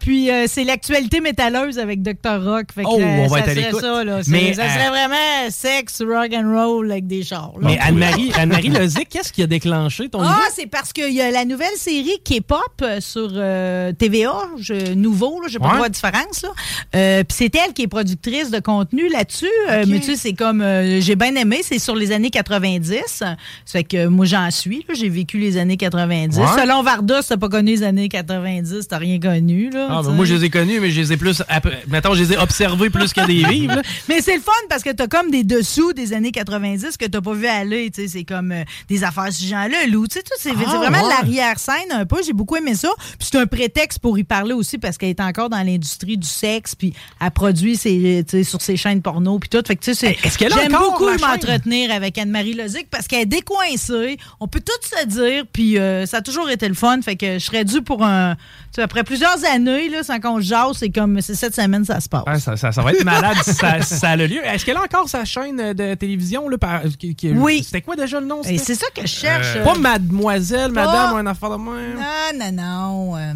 Puis 0.00 0.30
euh, 0.30 0.46
c'est 0.48 0.64
l'actualité 0.64 1.20
métalleuse 1.20 1.78
avec 1.78 2.02
Dr. 2.02 2.42
Rock. 2.42 2.66
Fait 2.74 2.82
que, 2.82 2.88
Oh, 2.88 2.98
euh, 3.00 3.04
on 3.04 3.26
va 3.28 3.28
ça 3.28 3.38
être 3.38 3.48
à 3.48 3.50
serait 3.54 3.66
l'écoute. 3.66 3.80
ça, 3.80 4.04
là. 4.04 4.22
C'est- 4.22 4.30
Mais, 4.30 4.54
ça 4.54 4.62
euh, 4.62 4.68
serait 4.70 4.88
vraiment 4.88 5.50
sexe, 5.50 6.02
rock 6.02 6.30
and 6.32 6.50
roll 6.52 6.90
avec 6.90 7.06
des 7.06 7.22
chars. 7.22 7.52
là. 7.60 7.68
Mais 7.68 7.78
Anne-Marie 7.78 8.32
Anne-Marie 8.36 8.68
Lozic, 8.70 9.08
qu'est-ce 9.08 9.32
qui 9.32 9.42
a 9.42 9.46
déclenché 9.46 10.08
ton 10.08 10.20
Ah, 10.22 10.40
c'est 10.54 10.66
parce 10.66 10.92
qu'il 10.92 11.12
y 11.12 11.20
a 11.20 11.30
la 11.30 11.44
nouvelle 11.44 11.76
série 11.76 12.18
K-pop 12.24 12.84
sur 13.00 13.28
euh, 13.34 13.92
TVA, 13.92 14.34
je, 14.58 14.94
nouveau, 14.94 15.40
là, 15.42 15.48
je 15.48 15.54
sais 15.54 15.58
pas 15.58 15.74
Ouais. 15.76 15.82
la 15.82 15.88
différence. 15.88 16.42
là. 16.42 17.22
Puis 17.24 17.36
c'est 17.36 17.54
elle 17.54 17.72
qui 17.74 17.82
est 17.82 17.86
productrice 17.88 18.50
de 18.50 18.60
contenu 18.60 19.08
là-dessus. 19.08 19.46
Mais 19.86 20.00
tu 20.00 20.06
sais, 20.06 20.16
c'est 20.16 20.32
comme, 20.32 20.62
euh, 20.62 21.00
j'ai 21.00 21.16
bien 21.16 21.34
aimé, 21.36 21.60
c'est 21.62 21.78
sur 21.78 21.94
les 21.96 22.12
années 22.12 22.30
90. 22.30 23.02
Ça 23.06 23.36
fait 23.66 23.84
que 23.84 24.06
moi, 24.06 24.24
j'en 24.24 24.50
suis. 24.50 24.84
là. 24.88 24.94
J'ai 24.96 25.08
vécu 25.08 25.38
les 25.38 25.56
années 25.58 25.76
90. 25.76 26.36
Ouais. 26.38 26.44
Selon 26.60 26.82
Varda, 26.82 27.22
si 27.22 27.28
t'as 27.28 27.36
pas 27.36 27.48
connu 27.48 27.72
les 27.72 27.82
années 27.82 28.08
90, 28.08 28.88
t'as 28.88 28.98
rien 28.98 29.18
connu. 29.20 29.70
Là, 29.70 29.86
Ah, 29.90 30.00
ben, 30.04 30.12
moi, 30.12 30.24
je 30.24 30.34
les 30.34 30.44
ai 30.44 30.50
connus, 30.50 30.80
mais 30.80 30.90
je 30.90 31.00
les 31.00 31.12
ai 31.12 31.16
plus. 31.16 31.42
Mettons, 31.88 32.14
je 32.14 32.22
les 32.24 32.32
ai 32.32 32.38
observés 32.38 32.90
plus 32.90 33.12
que 33.12 33.26
des 33.26 33.44
vivres. 33.44 33.76
là. 33.76 33.82
Mais 34.08 34.20
c'est 34.20 34.36
le 34.36 34.40
fun 34.42 34.52
parce 34.68 34.82
que 34.82 34.90
t'as 34.90 35.06
comme 35.08 35.30
des 35.30 35.44
dessous 35.44 35.92
des 35.92 36.12
années 36.12 36.30
90 36.32 36.96
que 36.96 37.06
t'as 37.06 37.20
pas 37.20 37.32
vu 37.34 37.46
aller. 37.46 37.90
C'est 37.94 38.24
comme 38.24 38.52
euh, 38.52 38.62
des 38.88 39.04
affaires 39.04 39.32
ce 39.32 39.44
genre-là, 39.44 39.86
loup. 39.88 40.06
tu 40.06 40.14
sais, 40.14 40.22
tout, 40.22 40.32
C'est 40.38 40.50
Ah, 40.50 40.76
vraiment 40.78 41.02
ouais. 41.02 41.08
l'arrière-scène 41.08 41.92
un 41.92 42.06
peu. 42.06 42.16
J'ai 42.24 42.32
beaucoup 42.32 42.56
aimé 42.56 42.74
ça. 42.74 42.88
Puis 43.18 43.28
c'est 43.30 43.38
un 43.38 43.46
prétexte 43.46 43.98
pour 43.98 44.18
y 44.18 44.24
parler 44.24 44.52
aussi 44.54 44.78
parce 44.78 44.96
qu'elle 44.98 45.10
est 45.10 45.20
encore 45.20 45.48
dans 45.48 45.62
l'industrie 45.62 46.16
du 46.16 46.26
sexe. 46.26 46.74
Puis 46.74 46.92
elle 47.20 47.30
produit 47.30 47.76
ses, 47.76 48.24
sais, 48.28 48.44
sur 48.44 48.60
ses 48.62 48.76
chaînes 48.76 49.02
porno. 49.02 49.38
Puis 49.38 49.48
tout. 49.48 49.62
Fait 49.66 49.76
que, 49.76 49.84
tu 49.84 49.94
sais, 49.94 50.06
c'est- 50.14 50.26
Est-ce 50.26 50.38
qu'elle 50.38 50.52
a 50.52 50.56
J'aime 50.62 50.72
beaucoup 50.72 51.04
m'entretenir 51.20 51.90
avec 51.92 52.16
Anne-Marie 52.18 52.54
Lozic 52.54 52.88
parce 52.90 53.06
qu'elle 53.06 53.22
est 53.22 53.26
décoincée. 53.26 54.16
On 54.40 54.48
peut 54.48 54.60
tout 54.60 54.72
se 54.86 55.06
dire. 55.06 55.44
Puis 55.52 55.78
euh, 55.78 56.06
ça 56.06 56.18
a 56.18 56.20
toujours 56.22 56.48
été 56.50 56.68
le 56.68 56.74
fun. 56.74 57.00
Fait 57.02 57.16
que 57.16 57.34
je 57.34 57.44
serais 57.44 57.64
dû 57.64 57.82
pour 57.82 58.04
un. 58.04 58.34
tu 58.36 58.40
sais, 58.76 58.82
après 58.82 59.04
plusieurs 59.04 59.44
années, 59.52 59.88
là, 59.88 60.02
sans 60.02 60.18
qu'on 60.20 60.38
se 60.40 60.46
jase, 60.46 60.76
c'est 60.78 60.90
comme. 60.90 61.20
C'est 61.20 61.34
cette 61.34 61.54
semaine, 61.54 61.84
ça 61.84 62.00
se 62.00 62.08
passe. 62.08 62.24
Ça, 62.42 62.56
ça- 62.56 62.72
ça 62.72 62.82
va 62.82 62.92
être 62.92 63.04
malade 63.04 63.36
si 63.44 63.52
ça, 63.54 63.80
ça 63.82 64.10
a 64.10 64.16
le 64.16 64.26
lieu. 64.26 64.44
Est-ce 64.44 64.64
qu'elle 64.64 64.76
a 64.76 64.82
encore 64.82 65.08
sa 65.08 65.24
chaîne 65.24 65.72
de 65.74 65.94
télévision? 65.94 66.48
Là, 66.48 66.58
par- 66.58 66.82
qui- 66.98 67.14
qui- 67.14 67.30
Oui. 67.32 67.62
C'était 67.64 67.82
quoi 67.82 67.96
déjà 67.96 68.20
le 68.20 68.26
nom? 68.26 68.42
Et 68.42 68.58
c'est 68.58 68.74
ça 68.74 68.86
que 68.94 69.02
je 69.02 69.06
cherche. 69.06 69.62
Pas 69.64 69.74
mademoiselle, 69.76 70.72
madame, 70.72 71.14
ou 71.14 71.16
un 71.16 71.26
affaire 71.26 71.50
de 71.50 71.56
même. 71.56 71.94
Non, 71.96 72.38
non, 72.38 72.52
non. 72.52 73.16
euh, 73.16 73.32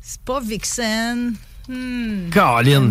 c'est 0.00 0.20
pas 0.22 0.40
Vixen. 0.40 1.34
Hmm. 1.68 2.30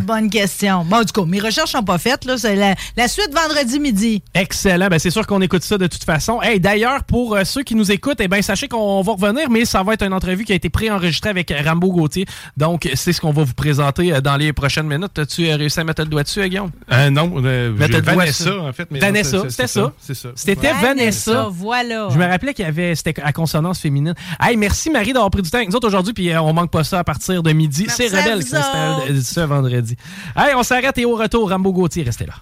Bonne 0.05 0.29
question. 0.29 0.85
Bon, 0.85 1.01
du 1.03 1.11
coup, 1.11 1.25
mes 1.25 1.39
recherches 1.39 1.71
sont 1.71 1.83
pas 1.83 1.97
faites. 1.97 2.25
Là. 2.25 2.37
C'est 2.37 2.55
la, 2.55 2.75
la 2.95 3.07
suite 3.07 3.31
vendredi 3.33 3.79
midi. 3.79 4.23
Excellent. 4.33 4.87
Ben, 4.87 4.99
c'est 4.99 5.09
sûr 5.09 5.25
qu'on 5.25 5.41
écoute 5.41 5.63
ça 5.63 5.77
de 5.77 5.87
toute 5.87 6.03
façon. 6.03 6.41
Hey, 6.41 6.59
d'ailleurs, 6.59 7.03
pour 7.03 7.35
euh, 7.35 7.43
ceux 7.43 7.63
qui 7.63 7.75
nous 7.75 7.91
écoutent, 7.91 8.19
eh 8.19 8.27
ben, 8.27 8.41
sachez 8.41 8.67
qu'on 8.67 9.01
va 9.01 9.13
revenir, 9.13 9.49
mais 9.49 9.65
ça 9.65 9.81
va 9.83 9.93
être 9.93 10.03
une 10.05 10.13
entrevue 10.13 10.43
qui 10.45 10.51
a 10.51 10.55
été 10.55 10.69
préenregistrée 10.69 11.29
avec 11.29 11.51
Rambo 11.65 11.91
Gauthier. 11.91 12.25
Donc, 12.55 12.87
c'est 12.95 13.13
ce 13.13 13.21
qu'on 13.21 13.31
va 13.31 13.43
vous 13.43 13.53
présenter 13.53 14.13
euh, 14.13 14.21
dans 14.21 14.37
les 14.37 14.53
prochaines 14.53 14.87
minutes. 14.87 15.17
As-tu 15.17 15.47
euh, 15.49 15.55
réussi 15.55 15.79
à 15.79 15.83
mettre 15.83 16.01
le 16.03 16.07
doigt 16.09 16.23
dessus, 16.23 16.41
euh, 16.41 16.47
Guillaume? 16.47 16.71
Euh, 16.91 17.09
non, 17.09 17.33
euh, 17.43 17.71
Mettre 17.73 17.91
j'ai 17.93 17.97
le 17.97 18.01
doigt 18.03 18.13
Vanessa, 18.15 18.43
sur- 18.43 18.63
en 18.63 18.73
fait. 18.73 18.87
mais 18.91 18.99
Vanessa, 18.99 19.37
non, 19.37 19.43
c'est- 19.43 19.49
c'était 19.49 19.67
ça. 19.67 19.93
C'est 19.99 20.13
ça. 20.13 20.29
C'était 20.35 20.73
Vanessa. 20.73 21.47
Voilà. 21.51 22.09
Je 22.11 22.17
me 22.17 22.25
rappelais 22.25 22.53
qu'il 22.53 22.65
y 22.65 22.67
avait, 22.67 22.93
c'était 22.95 23.19
à 23.21 23.31
consonance 23.33 23.79
féminine. 23.79 24.13
Hey, 24.39 24.55
merci 24.57 24.89
Marie 24.89 25.13
d'avoir 25.13 25.31
pris 25.31 25.41
du 25.41 25.49
temps 25.49 25.57
avec 25.57 25.69
nous 25.69 25.75
autres 25.75 25.87
aujourd'hui, 25.87 26.13
puis 26.13 26.29
euh, 26.29 26.41
on 26.41 26.53
manque 26.53 26.71
pas 26.71 26.83
ça 26.83 26.99
à 26.99 27.03
partir 27.03 27.41
de 27.43 27.51
midi. 27.51 27.85
Merci 27.87 28.09
C'est 28.09 28.17
Rebelle 28.17 28.43
vous 28.71 29.01
qui 29.01 29.01
s'installe 29.01 29.01
autres. 29.01 29.11
euh, 29.11 29.21
ce 29.21 29.39
vendredi. 29.41 29.95
Hey, 30.35 30.53
on 30.55 30.63
s'arrête 30.63 30.97
et 30.97 31.05
au 31.05 31.15
retour, 31.15 31.49
Rambo 31.49 31.71
Gauthier, 31.73 32.03
restez 32.03 32.25
là. 32.25 32.35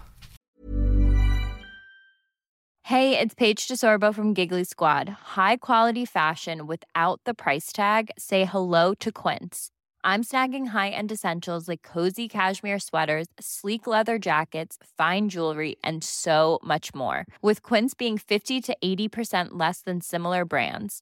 Hey, 2.83 3.17
it's 3.17 3.33
Paige 3.33 3.67
DeSorbo 3.67 4.13
from 4.13 4.33
Giggly 4.35 4.63
Squad. 4.63 5.09
High 5.35 5.57
quality 5.57 6.05
fashion 6.05 6.67
without 6.67 7.19
the 7.25 7.33
price 7.33 7.73
tag. 7.73 8.11
Say 8.17 8.45
hello 8.45 8.93
to 8.99 9.11
Quince. 9.11 9.71
I'm 10.03 10.23
snagging 10.23 10.67
high-end 10.67 11.11
essentials 11.11 11.67
like 11.67 11.81
cozy 11.81 12.27
cashmere 12.27 12.77
sweaters, 12.77 13.25
sleek 13.39 13.87
leather 13.87 14.19
jackets, 14.19 14.77
fine 14.99 15.29
jewelry, 15.29 15.77
and 15.83 16.03
so 16.03 16.59
much 16.63 16.93
more. 16.93 17.25
With 17.41 17.63
Quince 17.63 17.95
being 17.95 18.19
50 18.19 18.61
to 18.61 18.77
80% 18.83 19.47
less 19.53 19.81
than 19.81 20.01
similar 20.01 20.45
brands. 20.45 21.01